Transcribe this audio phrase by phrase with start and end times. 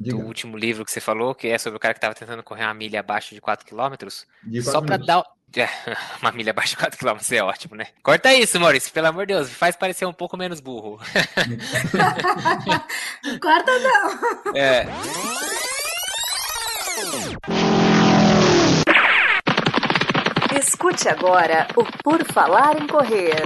[0.00, 0.16] Diga.
[0.16, 2.64] do último livro que você falou, que é sobre o cara que estava tentando correr
[2.64, 3.94] uma milha abaixo de 4 km.
[4.42, 5.06] De Só minutos.
[5.06, 5.22] dar.
[5.54, 5.68] É,
[6.22, 7.88] uma milha abaixo de 4 km é ótimo, né?
[8.02, 10.98] Corta isso, Maurício, pelo amor de Deus, faz parecer um pouco menos burro.
[13.42, 14.56] Corta não.
[14.56, 14.86] É.
[20.58, 23.44] Escute agora o Por Falar em Correr.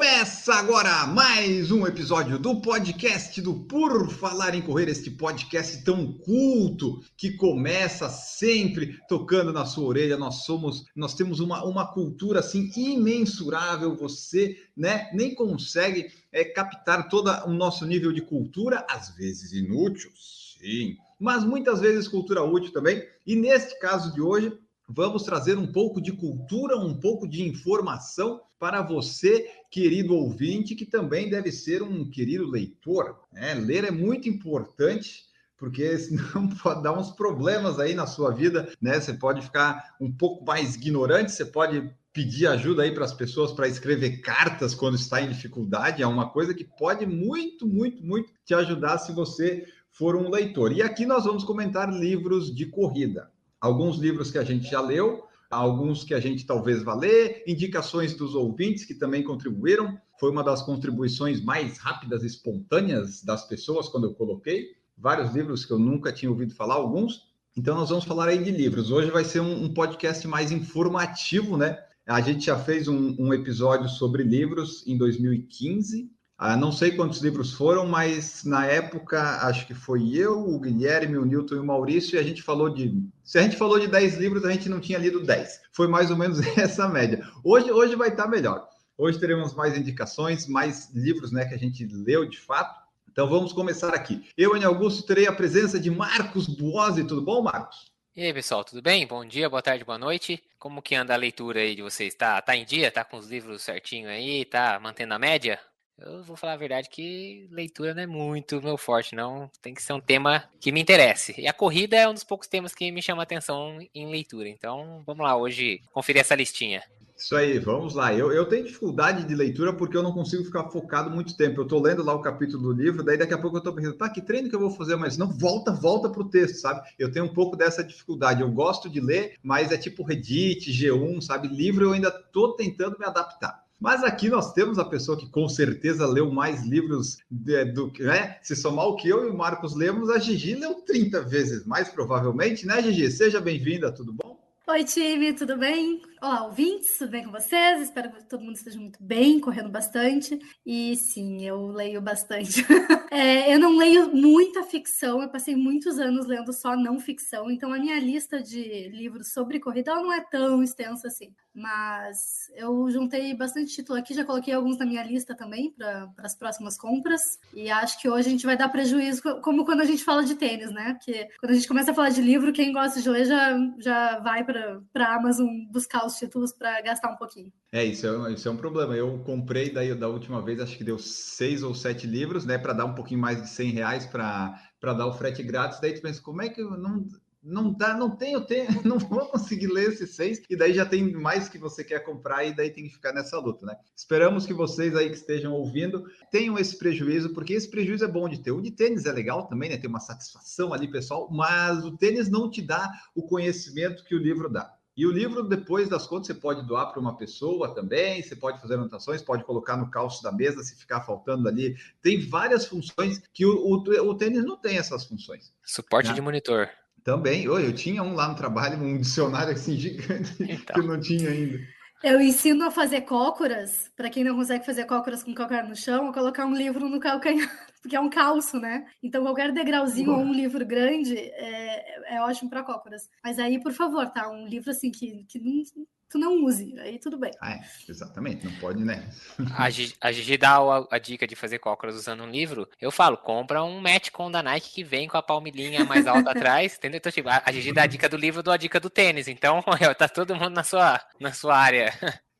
[0.00, 6.14] Começa agora mais um episódio do podcast do Por Falar em Correr, este podcast tão
[6.14, 10.16] culto que começa sempre tocando na sua orelha.
[10.16, 13.94] Nós somos, nós temos uma, uma cultura assim imensurável.
[13.94, 20.10] Você, né, nem consegue é, captar todo o nosso nível de cultura, às vezes inútil,
[20.16, 23.06] sim, mas muitas vezes cultura útil também.
[23.26, 24.50] E neste caso de hoje,
[24.88, 30.84] vamos trazer um pouco de cultura, um pouco de informação para você, querido ouvinte, que
[30.84, 33.20] também deve ser um querido leitor.
[33.32, 33.54] né?
[33.54, 35.24] Ler é muito importante,
[35.56, 39.00] porque senão pode dar uns problemas aí na sua vida, né?
[39.00, 43.52] Você pode ficar um pouco mais ignorante, você pode pedir ajuda aí para as pessoas
[43.52, 48.32] para escrever cartas quando está em dificuldade, é uma coisa que pode muito, muito, muito
[48.44, 50.72] te ajudar se você for um leitor.
[50.72, 53.30] E aqui nós vamos comentar livros de corrida.
[53.60, 58.14] Alguns livros que a gente já leu, alguns que a gente talvez vá ler, indicações
[58.14, 59.98] dos ouvintes que também contribuíram.
[60.18, 64.68] Foi uma das contribuições mais rápidas espontâneas das pessoas quando eu coloquei.
[64.96, 67.28] Vários livros que eu nunca tinha ouvido falar, alguns.
[67.56, 68.92] Então, nós vamos falar aí de livros.
[68.92, 71.78] Hoje vai ser um, um podcast mais informativo, né?
[72.06, 76.10] A gente já fez um, um episódio sobre livros em 2015.
[76.42, 81.18] Ah, não sei quantos livros foram, mas na época acho que foi eu, o Guilherme,
[81.18, 82.98] o Newton e o Maurício, e a gente falou de.
[83.22, 85.60] Se a gente falou de 10 livros, a gente não tinha lido 10.
[85.70, 87.22] Foi mais ou menos essa média.
[87.44, 88.66] Hoje, hoje vai estar melhor.
[88.96, 92.74] Hoje teremos mais indicações, mais livros né, que a gente leu de fato.
[93.12, 94.26] Então vamos começar aqui.
[94.34, 97.04] Eu, Ana Augusto, terei a presença de Marcos Buozzi.
[97.06, 97.92] Tudo bom, Marcos?
[98.16, 99.06] E aí, pessoal, tudo bem?
[99.06, 100.42] Bom dia, boa tarde, boa noite.
[100.58, 102.14] Como que anda a leitura aí de vocês?
[102.14, 102.90] Tá, tá em dia?
[102.90, 104.46] Tá com os livros certinho aí?
[104.46, 105.60] Tá mantendo a média?
[106.00, 109.50] Eu vou falar a verdade que leitura não é muito meu forte, não.
[109.60, 111.34] Tem que ser um tema que me interesse.
[111.38, 114.48] E a corrida é um dos poucos temas que me chama atenção em leitura.
[114.48, 116.82] Então, vamos lá hoje conferir essa listinha.
[117.20, 118.14] Isso aí, vamos lá.
[118.14, 121.60] Eu, eu tenho dificuldade de leitura porque eu não consigo ficar focado muito tempo.
[121.60, 123.98] Eu estou lendo lá o capítulo do livro, daí daqui a pouco eu estou pensando,
[123.98, 124.96] tá, que treino que eu vou fazer?
[124.96, 126.88] Mas não, volta, volta para o texto, sabe?
[126.98, 128.40] Eu tenho um pouco dessa dificuldade.
[128.40, 131.46] Eu gosto de ler, mas é tipo Reddit, G1, sabe?
[131.48, 133.59] Livro eu ainda estou tentando me adaptar.
[133.80, 138.02] Mas aqui nós temos a pessoa que com certeza leu mais livros de, do que,
[138.02, 138.36] né?
[138.42, 141.88] Se somar o que eu e o Marcos lemos, a Gigi leu 30 vezes mais,
[141.88, 143.10] provavelmente, né, Gigi?
[143.10, 144.38] Seja bem-vinda, tudo bom?
[144.68, 146.02] Oi, time, tudo bem?
[146.22, 147.80] Olá, ouvintes, tudo bem com vocês?
[147.80, 150.38] Espero que todo mundo esteja muito bem, correndo bastante.
[150.66, 152.62] E sim, eu leio bastante.
[153.10, 157.72] é, eu não leio muita ficção, eu passei muitos anos lendo só não ficção, então
[157.72, 161.32] a minha lista de livros sobre corrida não é tão extensa assim.
[161.54, 166.34] Mas eu juntei bastante título aqui, já coloquei alguns na minha lista também para as
[166.34, 167.20] próximas compras.
[167.52, 170.36] E acho que hoje a gente vai dar prejuízo, como quando a gente fala de
[170.36, 170.94] tênis, né?
[170.94, 174.18] Porque quando a gente começa a falar de livro, quem gosta de ler já, já
[174.20, 177.52] vai para a Amazon buscar os títulos para gastar um pouquinho.
[177.72, 178.96] É, isso é, isso é um problema.
[178.96, 182.58] Eu comprei daí da última vez, acho que deu seis ou sete livros, né?
[182.58, 185.80] Para dar um pouquinho mais de 100 reais para dar o frete grátis.
[185.80, 187.06] Daí tu pensa, como é que eu não.
[187.42, 191.10] Não dá, não tenho, tenho, não vou conseguir ler esses seis, e daí já tem
[191.10, 193.76] mais que você quer comprar, e daí tem que ficar nessa luta, né?
[193.96, 198.28] Esperamos que vocês aí que estejam ouvindo tenham esse prejuízo, porque esse prejuízo é bom
[198.28, 198.50] de ter.
[198.50, 199.78] O de tênis é legal também, né?
[199.78, 204.18] Tem uma satisfação ali, pessoal, mas o tênis não te dá o conhecimento que o
[204.18, 204.70] livro dá.
[204.96, 208.60] E o livro, depois das contas, você pode doar para uma pessoa também, você pode
[208.60, 211.76] fazer anotações, pode colocar no calço da mesa se ficar faltando ali.
[212.02, 215.52] Tem várias funções que o, o, o tênis não tem essas funções.
[215.64, 216.12] Suporte Ah.
[216.12, 216.68] de monitor.
[217.02, 220.76] Também, Oi, eu tinha um lá no trabalho, um dicionário assim gigante que Então.
[220.76, 221.58] eu não tinha ainda.
[222.02, 226.08] Eu ensino a fazer cócoras, para quem não consegue fazer cócoras com calcanhar no chão,
[226.08, 227.48] a colocar um livro no calcanhar,
[227.80, 228.86] porque é um calço, né?
[229.02, 233.08] Então qualquer degrauzinho ou um livro grande é, é ótimo para cócoras.
[233.24, 234.30] Mas aí, por favor, tá?
[234.30, 235.62] Um livro assim que, que não,
[236.10, 237.30] tu não use, aí tudo bem.
[237.40, 239.08] Ah, é, exatamente, não pode, né?
[239.56, 242.68] A Gigi, a Gigi dá a, a dica de fazer cócoras usando um livro.
[242.80, 246.76] Eu falo, compra um Matchcon da Nike que vem com a palmilhinha mais alta atrás,
[246.76, 246.98] entendeu?
[246.98, 249.28] Então, tipo, a, a Gigi dá a dica do livro, dou a dica do tênis.
[249.28, 249.62] Então,
[249.96, 251.92] tá todo mundo na sua, na sua área.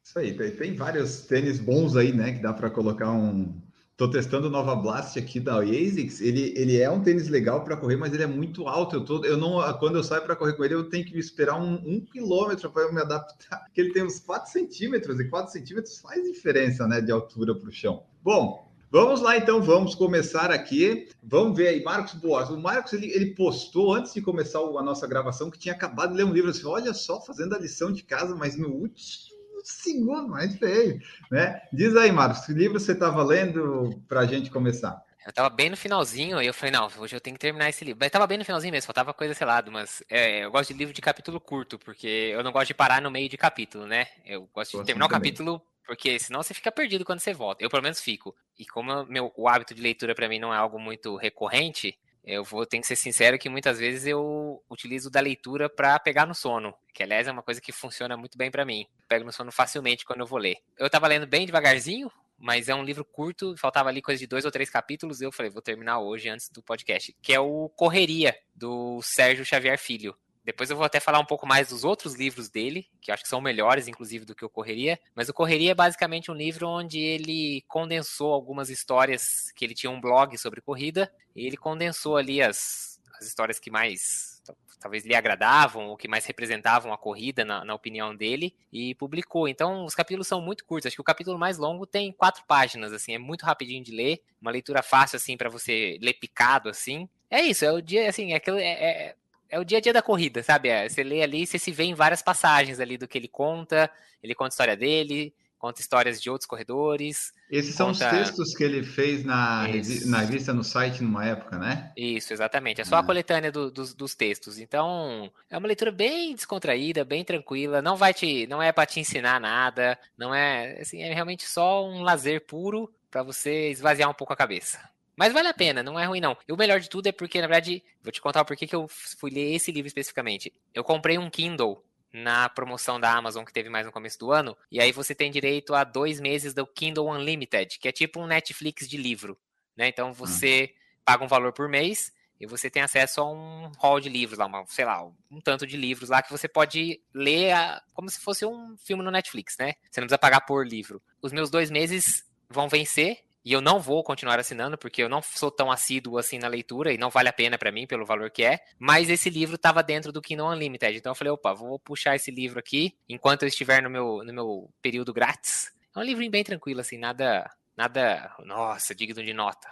[0.04, 2.32] Isso aí, tem, tem vários tênis bons aí, né?
[2.32, 3.69] Que dá para colocar um
[4.00, 6.22] Tô testando o Nova Blast aqui da ASICS.
[6.22, 8.96] Ele, ele é um tênis legal para correr, mas ele é muito alto.
[8.96, 11.60] Eu, tô, eu não, quando eu saio para correr com ele, eu tenho que esperar
[11.60, 13.58] um, um quilômetro para eu me adaptar.
[13.68, 17.68] Porque ele tem uns 4 centímetros, e 4 centímetros faz diferença né, de altura para
[17.68, 18.02] o chão.
[18.22, 21.08] Bom, Vamos lá, então, vamos começar aqui.
[21.22, 22.48] Vamos ver aí, Marcos Boas.
[22.48, 26.16] O Marcos ele, ele postou antes de começar a nossa gravação que tinha acabado de
[26.16, 26.50] ler um livro.
[26.50, 29.29] Assim, Olha só, fazendo a lição de casa, mas no último
[29.64, 31.62] segundo, mais feio, né?
[31.72, 35.02] Diz aí, Marcos, que livro você estava lendo para a gente começar?
[35.26, 37.84] Eu tava bem no finalzinho, e eu falei, não, hoje eu tenho que terminar esse
[37.84, 37.98] livro.
[38.00, 40.78] Mas tava bem no finalzinho mesmo, faltava coisa, sei lá, mas é, eu gosto de
[40.78, 44.06] livro de capítulo curto, porque eu não gosto de parar no meio de capítulo, né?
[44.24, 47.64] Eu gosto de terminar o capítulo porque senão você fica perdido quando você volta.
[47.64, 48.32] Eu, pelo menos, fico.
[48.56, 52.44] E como meu, o hábito de leitura para mim não é algo muito recorrente, eu
[52.44, 56.34] vou ter que ser sincero que muitas vezes eu utilizo da leitura para pegar no
[56.34, 58.86] sono, que aliás é uma coisa que funciona muito bem para mim.
[59.08, 60.56] Pego no sono facilmente quando eu vou ler.
[60.78, 64.44] Eu estava lendo bem devagarzinho, mas é um livro curto, faltava ali coisa de dois
[64.44, 67.68] ou três capítulos, e eu falei, vou terminar hoje antes do podcast, que é o
[67.70, 70.16] Correria, do Sérgio Xavier Filho.
[70.44, 73.28] Depois eu vou até falar um pouco mais dos outros livros dele, que acho que
[73.28, 74.98] são melhores, inclusive, do que o Correria.
[75.14, 79.90] Mas o Correria é basicamente um livro onde ele condensou algumas histórias que ele tinha
[79.90, 84.40] um blog sobre corrida, e ele condensou ali as, as histórias que mais
[84.80, 89.46] talvez lhe agradavam ou que mais representavam a corrida, na, na, opinião dele, e publicou.
[89.46, 90.86] Então, os capítulos são muito curtos.
[90.86, 94.22] Acho que o capítulo mais longo tem quatro páginas, assim, é muito rapidinho de ler,
[94.40, 97.06] uma leitura fácil, assim, para você ler picado, assim.
[97.30, 99.16] É isso, é o dia, assim, é, aquilo, é, é,
[99.50, 100.68] é o dia a dia da corrida, sabe?
[100.68, 103.90] É, você lê ali, você se vê em várias passagens ali do que ele conta,
[104.22, 107.34] ele conta a história dele, conta histórias de outros corredores.
[107.50, 107.94] Esses conta...
[107.94, 109.68] são os textos que ele fez na,
[110.06, 111.92] na revista, no site, numa época, né?
[111.96, 112.80] Isso, exatamente.
[112.80, 113.02] É só a ah.
[113.02, 114.58] coletânea do, dos, dos, textos.
[114.58, 117.82] Então, é uma leitura bem descontraída, bem tranquila.
[117.82, 119.98] Não vai te, não é para te ensinar nada.
[120.16, 124.36] Não é, assim, é realmente só um lazer puro para você esvaziar um pouco a
[124.36, 124.80] cabeça.
[125.20, 126.34] Mas vale a pena, não é ruim não.
[126.48, 128.74] E o melhor de tudo é porque, na verdade, vou te contar o porquê que
[128.74, 130.50] eu fui ler esse livro especificamente.
[130.72, 134.56] Eu comprei um Kindle na promoção da Amazon que teve mais no começo do ano,
[134.72, 138.26] e aí você tem direito a dois meses do Kindle Unlimited, que é tipo um
[138.26, 139.38] Netflix de livro,
[139.76, 139.88] né?
[139.88, 140.78] Então você hum.
[141.04, 144.46] paga um valor por mês e você tem acesso a um hall de livros lá,
[144.46, 148.18] uma, sei lá, um tanto de livros lá que você pode ler a, como se
[148.20, 149.74] fosse um filme no Netflix, né?
[149.90, 151.02] Você não precisa pagar por livro.
[151.20, 155.22] Os meus dois meses vão vencer e eu não vou continuar assinando, porque eu não
[155.22, 158.30] sou tão assíduo assim na leitura, e não vale a pena para mim, pelo valor
[158.30, 158.60] que é.
[158.78, 160.96] Mas esse livro estava dentro do Kindle Unlimited.
[160.96, 164.32] Então eu falei, opa, vou puxar esse livro aqui, enquanto eu estiver no meu, no
[164.32, 165.72] meu período grátis.
[165.94, 169.68] É um livrinho bem tranquilo, assim, nada, nada, nossa, digno de nota.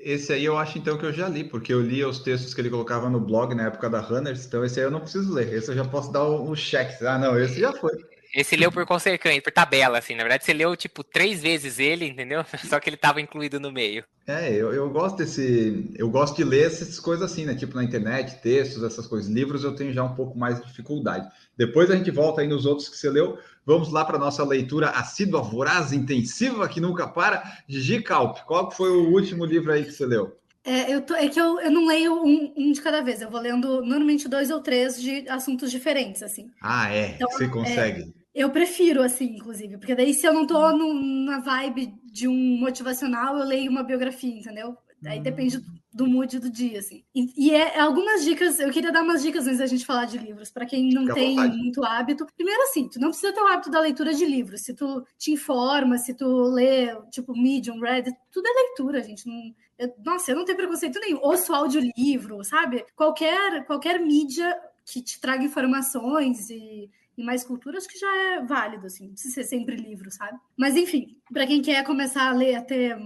[0.00, 2.60] Esse aí eu acho então que eu já li, porque eu li os textos que
[2.60, 5.52] ele colocava no blog na época da Runners, então esse aí eu não preciso ler,
[5.52, 7.02] esse eu já posso dar um check.
[7.02, 7.92] Ah, não, esse já foi.
[8.36, 10.14] Esse leu por consequência, por tabela, assim.
[10.14, 12.44] Na verdade, você leu, tipo, três vezes ele, entendeu?
[12.68, 14.04] Só que ele estava incluído no meio.
[14.26, 15.90] É, eu, eu gosto desse.
[15.96, 17.54] Eu gosto de ler essas coisas assim, né?
[17.54, 19.30] Tipo na internet, textos, essas coisas.
[19.30, 21.26] Livros eu tenho já um pouco mais de dificuldade.
[21.56, 23.38] Depois a gente volta aí nos outros que você leu.
[23.64, 27.42] Vamos lá para nossa leitura assídua, voraz, intensiva, que nunca para.
[27.66, 30.36] Gigi Calp, qual foi o último livro aí que você leu?
[30.62, 33.30] É, eu tô, é que eu, eu não leio um, um, de cada vez, eu
[33.30, 36.50] vou lendo normalmente dois ou três de assuntos diferentes, assim.
[36.60, 37.14] Ah, é?
[37.14, 38.02] Então, você consegue.
[38.02, 40.92] É, eu prefiro, assim, inclusive, porque daí se eu não tô no,
[41.24, 44.76] na vibe de um motivacional, eu leio uma biografia, entendeu?
[45.06, 45.60] Aí depende
[45.92, 47.04] do mood do dia, assim.
[47.14, 50.18] E, e é, algumas dicas, eu queria dar umas dicas antes da gente falar de
[50.18, 52.26] livros, para quem não Fica tem muito hábito.
[52.36, 54.62] Primeiro, assim, tu não precisa ter o hábito da leitura de livros.
[54.62, 59.26] Se tu te informa, se tu lê, tipo, Medium, Reddit, tudo é leitura, gente.
[59.26, 61.20] Não, eu, nossa, eu não tenho preconceito nenhum.
[61.22, 62.84] Ouço audiolivro, sabe?
[62.94, 68.44] Qualquer, qualquer mídia que te traga informações e e mais cultura, acho que já é
[68.44, 70.38] válido, assim, não precisa ser sempre livro, sabe?
[70.56, 72.96] Mas, enfim, para quem quer começar a ler, a ter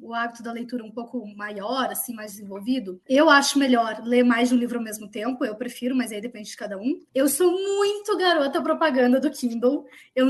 [0.00, 4.48] o hábito da leitura um pouco maior, assim, mais desenvolvido, eu acho melhor ler mais
[4.48, 7.02] de um livro ao mesmo tempo, eu prefiro, mas aí depende de cada um.
[7.14, 10.26] Eu sou muito garota propaganda do Kindle, eu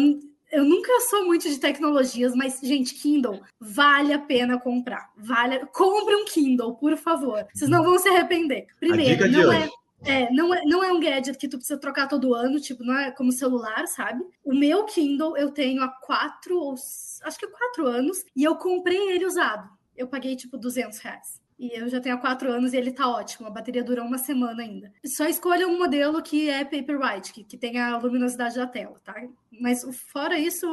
[0.51, 5.11] eu nunca sou muito de tecnologias, mas, gente, Kindle, vale a pena comprar.
[5.17, 7.47] Vale, compre um Kindle, por favor.
[7.53, 8.67] Vocês não vão se arrepender.
[8.79, 9.69] Primeiro, não é.
[10.05, 12.97] É, não é, não é um gadget que tu precisa trocar todo ano, tipo, não
[12.97, 14.25] é como celular, sabe?
[14.45, 19.11] O meu Kindle eu tenho há quatro, ou acho que quatro anos, e eu comprei
[19.11, 19.69] ele usado.
[19.97, 21.41] Eu paguei, tipo, 200 reais.
[21.59, 23.49] E eu já tenho há quatro anos e ele tá ótimo.
[23.49, 24.93] A bateria dura uma semana ainda.
[25.07, 29.15] Só escolha um modelo que é Paperwhite, que, que tem a luminosidade da tela, tá?
[29.61, 29.83] Mas
[30.13, 30.67] fora isso,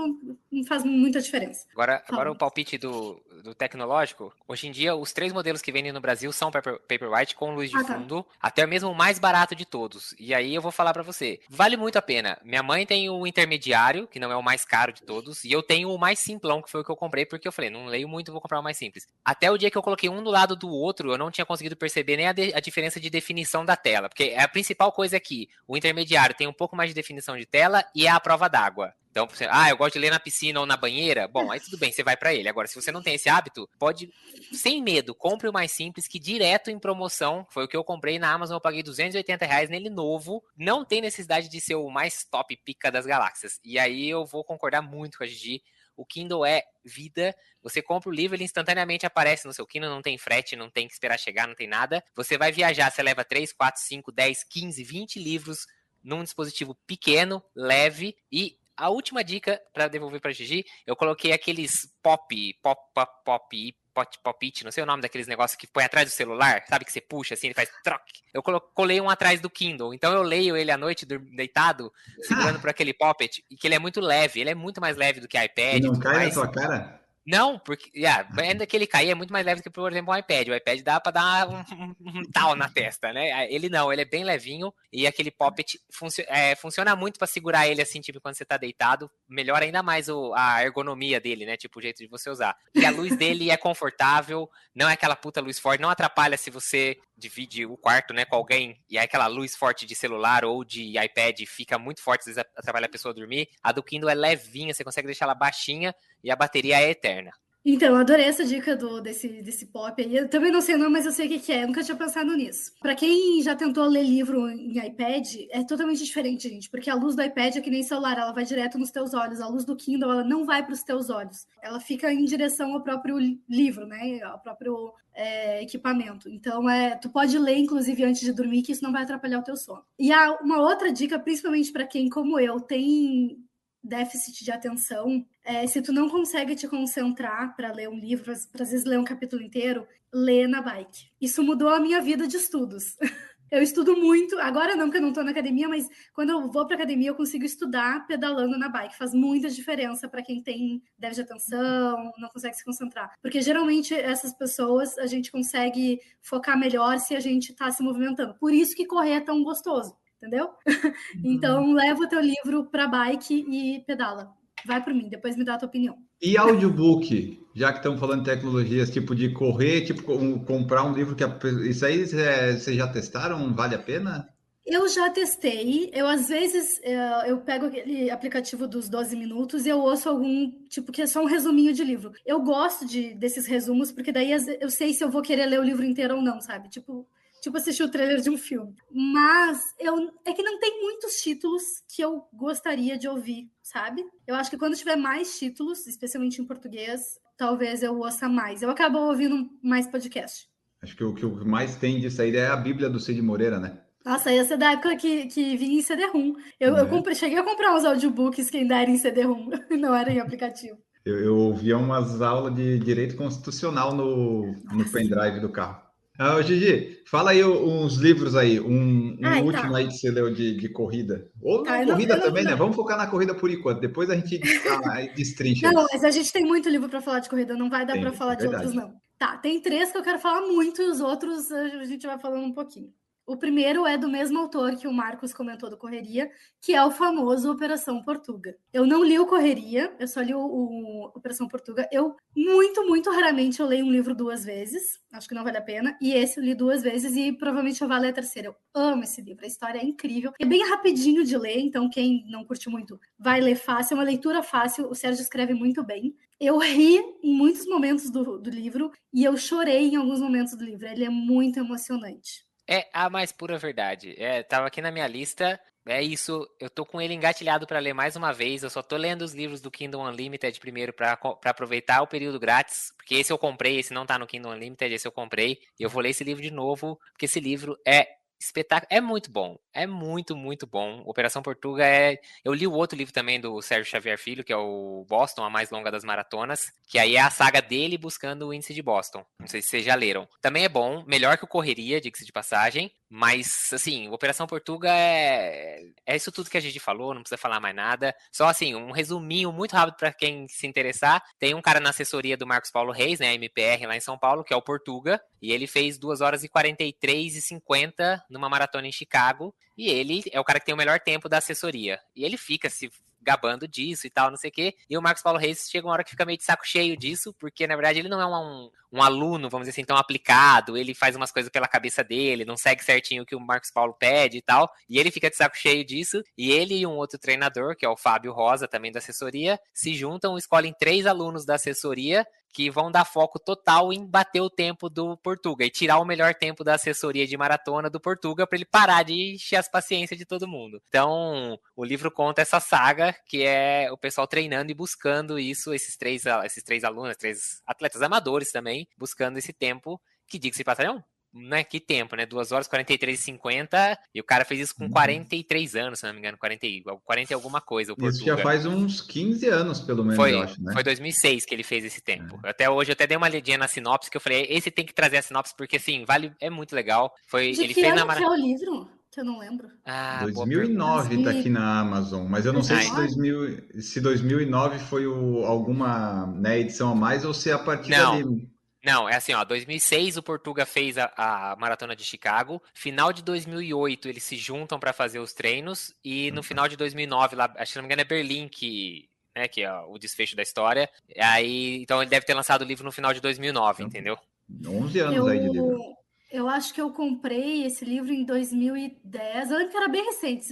[0.52, 1.66] não faz muita diferença.
[1.74, 5.92] Agora, agora o palpite do, do tecnológico, hoje em dia os três modelos que vendem
[5.92, 7.96] no Brasil são paper, Paperwhite com luz de Ah, tá.
[7.98, 10.16] fundo, até mesmo o mais barato de todos.
[10.20, 12.38] E aí eu vou falar pra você, vale muito a pena.
[12.44, 15.62] Minha mãe tem o intermediário, que não é o mais caro de todos, e eu
[15.64, 18.08] tenho o mais simplão, que foi o que eu comprei, porque eu falei, não leio
[18.08, 19.08] muito, vou comprar o mais simples.
[19.24, 21.76] Até o dia que eu coloquei um do lado do outro, eu não tinha conseguido
[21.76, 25.20] perceber nem a, de- a diferença de definição da tela, porque a principal coisa é
[25.20, 28.48] que o intermediário tem um pouco mais de definição de tela e é a prova
[28.48, 28.73] d'água.
[29.14, 31.28] Então, você, ah, eu gosto de ler na piscina ou na banheira.
[31.28, 32.50] Bom, aí tudo bem, você vai pra ele.
[32.50, 34.12] Agora, se você não tem esse hábito, pode,
[34.52, 38.18] sem medo, compre o mais simples, que direto em promoção, foi o que eu comprei
[38.18, 40.44] na Amazon, eu paguei 280 reais nele novo.
[40.58, 43.60] Não tem necessidade de ser o mais top pica das galáxias.
[43.64, 45.62] E aí eu vou concordar muito com a Gigi.
[45.96, 47.36] O Kindle é vida.
[47.62, 50.88] Você compra o livro, ele instantaneamente aparece no seu Kindle, não tem frete, não tem
[50.88, 52.04] que esperar chegar, não tem nada.
[52.16, 55.68] Você vai viajar, você leva 3, 4, 5, 10, 15, 20 livros
[56.04, 61.88] num dispositivo pequeno, leve e a última dica para devolver para Gigi, eu coloquei aqueles
[62.02, 65.84] pop, pop, pop, pop, pop, pop it, não sei o nome daqueles negócios que põe
[65.84, 68.22] atrás do celular, sabe que você puxa assim, ele faz troque.
[68.34, 72.70] Eu colei um atrás do Kindle, então eu leio ele à noite deitado, segurando por
[72.70, 75.38] aquele poppet, e que ele é muito leve, ele é muito mais leve do que
[75.38, 76.34] iPad não cai na mais.
[76.34, 77.03] tua cara?
[77.26, 80.14] Não, porque yeah, ainda que ele cair é muito mais leve do que, por exemplo,
[80.14, 80.50] um iPad.
[80.50, 81.60] O iPad dá pra dar um,
[82.02, 83.48] um- tal na testa, né?
[83.52, 87.68] Ele não, ele é bem levinho e aquele poppet funcio- é, funciona muito pra segurar
[87.68, 89.10] ele assim, tipo, quando você tá deitado.
[89.28, 91.56] Melhora ainda mais o- a ergonomia dele, né?
[91.56, 92.58] Tipo, o jeito de você usar.
[92.76, 96.50] E a luz dele é confortável, não é aquela puta luz forte, não atrapalha se
[96.50, 100.64] você divide o quarto, né, com alguém e aí aquela luz forte de celular ou
[100.64, 103.48] de iPad fica muito forte, às vezes atrapalha a pessoa a dormir.
[103.62, 107.32] A do Kindle é levinha, você consegue deixar ela baixinha e a bateria é eterna.
[107.66, 110.18] Então, adorei essa dica do, desse, desse pop aí.
[110.18, 111.64] Eu também não sei o nome, mas eu sei o que, que é.
[111.64, 112.74] Eu nunca tinha pensado nisso.
[112.82, 116.70] Para quem já tentou ler livro em iPad, é totalmente diferente, gente.
[116.70, 119.40] Porque a luz do iPad é que nem celular, ela vai direto nos teus olhos.
[119.40, 121.48] A luz do Kindle, ela não vai para os teus olhos.
[121.62, 124.22] Ela fica em direção ao próprio li- livro, né?
[124.24, 126.28] Ao próprio é, equipamento.
[126.30, 129.44] Então, é, tu pode ler, inclusive, antes de dormir, que isso não vai atrapalhar o
[129.44, 129.86] teu sono.
[129.98, 133.38] E há uma outra dica, principalmente para quem, como eu, tem
[133.82, 138.64] déficit de atenção, é, se tu não consegue te concentrar para ler um livro, para
[138.64, 141.08] às vezes ler um capítulo inteiro, lê na bike.
[141.20, 142.98] Isso mudou a minha vida de estudos.
[143.52, 146.66] Eu estudo muito, agora não, porque eu não estou na academia, mas quando eu vou
[146.66, 148.98] para academia eu consigo estudar pedalando na bike.
[148.98, 153.14] Faz muita diferença para quem tem déficit de atenção, não consegue se concentrar.
[153.22, 158.34] Porque geralmente essas pessoas a gente consegue focar melhor se a gente está se movimentando.
[158.40, 160.50] Por isso que correr é tão gostoso, entendeu?
[161.24, 164.34] Então leva o teu livro para bike e pedala.
[164.66, 165.98] Vai por mim, depois me dá a tua opinião.
[166.22, 170.94] E audiobook, já que estamos falando de tecnologias, tipo de correr, tipo com- comprar um
[170.94, 173.54] livro que a isso aí é, vocês já testaram?
[173.54, 174.30] Vale a pena?
[174.66, 175.92] Eu já testei.
[175.94, 180.50] Eu, às vezes, eh, eu pego aquele aplicativo dos 12 minutos e eu ouço algum,
[180.70, 182.14] tipo, que é só um resuminho de livro.
[182.26, 185.64] Eu gosto de, desses resumos, porque daí eu sei se eu vou querer ler o
[185.64, 186.70] livro inteiro ou não, sabe?
[186.70, 187.06] Tipo,
[187.44, 188.74] tipo assistir o trailer de um filme.
[188.90, 189.94] Mas eu,
[190.26, 191.62] é que não tem muitos títulos
[191.94, 194.02] que eu gostaria de ouvir, sabe?
[194.26, 198.62] Eu acho que quando tiver mais títulos, especialmente em português, talvez eu ouça mais.
[198.62, 200.48] Eu acabo ouvindo mais podcast.
[200.82, 203.82] Acho que o que mais tem disso aí é a Bíblia do Cid Moreira, né?
[204.06, 206.34] Nossa, essa é da época que, que vinha em CD-ROM.
[206.60, 206.90] Eu, eu É.
[206.90, 210.78] comprei, cheguei a comprar uns audiobooks que ainda eram em CD-ROM, não era em aplicativo.
[211.06, 215.83] Eu, eu ouvia umas aulas de direito constitucional no, no pendrive do carro.
[216.20, 219.46] Ah, Gigi, fala aí uns livros aí, um, um Ai, tá.
[219.46, 221.28] último aí que você leu de, de corrida.
[221.42, 222.52] Ou Tá, eu não- corrida não- também, né?
[222.52, 222.58] não.
[222.58, 223.80] Vamos focar na corrida por enquanto.
[223.80, 224.40] Depois a gente
[224.70, 225.72] ah, aí destrincha.
[225.72, 228.10] Não, mas a gente tem muito livro para falar de corrida, não vai dar para
[228.10, 228.66] é falar de verdade.
[228.68, 228.94] outros, não.
[229.18, 232.44] Tá, tem três que eu quero falar muito e os outros a gente vai falando
[232.46, 232.90] um pouquinho.
[233.26, 236.92] O primeiro é do mesmo autor que o Marcos comentou do Correria, que é o
[236.92, 238.54] famoso Operação Portuga.
[238.74, 241.88] Eu não li o Correria, eu só li o, o Operação Portuga.
[241.90, 245.00] Eu, muito, muito raramente, eu leio um livro duas vezes.
[245.10, 245.98] Acho que não vale a pena.
[246.02, 248.50] E esse eu li duas vezes e provavelmente eu vou ler a terceira.
[248.50, 250.34] Eu amo esse livro, a história é incrível.
[250.38, 253.94] É bem rapidinho de ler, então quem não curte muito vai ler fácil.
[253.94, 256.14] É uma leitura fácil, o Sérgio escreve muito bem.
[256.42, 260.66] Eu ri em muitos momentos do, do livro e eu chorei em alguns momentos do
[260.66, 260.86] livro.
[260.86, 262.46] Ele é muito emocionante.
[262.68, 264.16] É a mais pura verdade.
[264.18, 265.60] É, tava aqui na minha lista.
[265.86, 268.64] É isso, eu tô com ele engatilhado para ler mais uma vez.
[268.64, 272.94] Eu só tô lendo os livros do Kindle Unlimited primeiro para aproveitar o período grátis,
[272.96, 275.60] porque esse eu comprei, esse não tá no Kindle Unlimited, esse eu comprei.
[275.78, 278.08] E eu vou ler esse livro de novo, porque esse livro é
[278.46, 278.88] espetáculo.
[278.90, 279.58] É muito bom.
[279.74, 281.02] É muito, muito bom.
[281.06, 282.20] Operação Portuga é.
[282.44, 285.50] Eu li o outro livro também do Sérgio Xavier Filho, que é o Boston, a
[285.50, 289.26] mais longa das maratonas, que aí é a saga dele buscando o índice de Boston.
[289.40, 290.28] Não sei se vocês já leram.
[290.42, 292.92] Também é bom, melhor que o Correria, diga-se de passagem.
[293.16, 297.60] Mas, assim, Operação Portuga é, é isso tudo que a gente falou, não precisa falar
[297.60, 298.16] mais nada.
[298.32, 301.24] Só, assim, um resuminho muito rápido para quem se interessar.
[301.38, 304.44] Tem um cara na assessoria do Marcos Paulo Reis, né, MPR lá em São Paulo,
[304.44, 308.88] que é o Portuga, e ele fez 2 horas e 43 e 50 numa maratona
[308.88, 309.54] em Chicago.
[309.78, 312.00] E ele é o cara que tem o melhor tempo da assessoria.
[312.16, 312.90] E ele fica se
[313.22, 314.74] gabando disso e tal, não sei o quê.
[314.90, 317.34] E o Marcos Paulo Reis chega uma hora que fica meio de saco cheio disso,
[317.34, 320.94] porque na verdade ele não é um, um aluno, vamos dizer assim, tão aplicado, ele
[320.94, 324.38] faz umas coisas pela cabeça dele, não segue certinho o que o Marcos Paulo pede
[324.38, 327.76] e tal, e ele fica de saco cheio disso, e ele e um outro treinador,
[327.76, 332.26] que é o Fábio Rosa, também da assessoria, se juntam, escolhem três alunos da assessoria
[332.54, 336.36] que vão dar foco total em bater o tempo do Portuga e tirar o melhor
[336.36, 340.26] tempo da assessoria de maratona do Portuga para ele parar de encher as paciências de
[340.26, 340.82] todo mundo.
[340.88, 345.98] Então, o livro conta essa saga que é o pessoal treinando e buscando isso, esses
[345.98, 351.64] três, esses três alunos, três atletas amadores também, buscando esse tempo que diga-se passagem, né,
[351.64, 352.26] que tempo, né?
[352.26, 355.82] 2 horas 43 e 50, e o cara fez isso com 43 uhum.
[355.82, 356.68] anos, se não me engano, 40,
[357.04, 357.96] 40 e alguma coisa.
[357.98, 360.74] isso já faz uns 15 anos, pelo menos, foi, eu acho, né?
[360.74, 362.40] Foi 2006 que ele fez esse tempo.
[362.44, 362.50] É.
[362.50, 364.94] Até hoje, eu até dei uma lidinha na sinopse, que eu falei, esse tem que
[364.94, 367.12] trazer a sinopse, porque, assim, vale, é muito legal.
[367.28, 368.90] Foi, De ele que fez na que é o livro?
[369.12, 369.68] Que eu não lembro.
[369.86, 375.06] Ah, 2009 tá aqui na Amazon, mas eu não sei se, 2000, se 2009 foi
[375.06, 378.20] o, alguma né, edição a mais ou se é a partir não.
[378.20, 378.53] dali
[378.84, 383.24] não, é assim, ó, 2006 o Portuga fez a, a, maratona de Chicago, final de
[383.24, 386.44] 2008 eles se juntam para fazer os treinos e no uhum.
[386.44, 389.74] final de 2009 lá, acho que não me engano é Berlim que né, que é
[389.74, 390.90] o desfecho da história.
[391.18, 394.18] Aí, então ele deve ter lançado o livro no final de 2009, entendeu?
[394.66, 395.96] 11 anos eu, aí de livro.
[396.32, 399.52] Eu acho que eu comprei esse livro em 2010.
[399.52, 400.48] Eu lembro que era bem recente.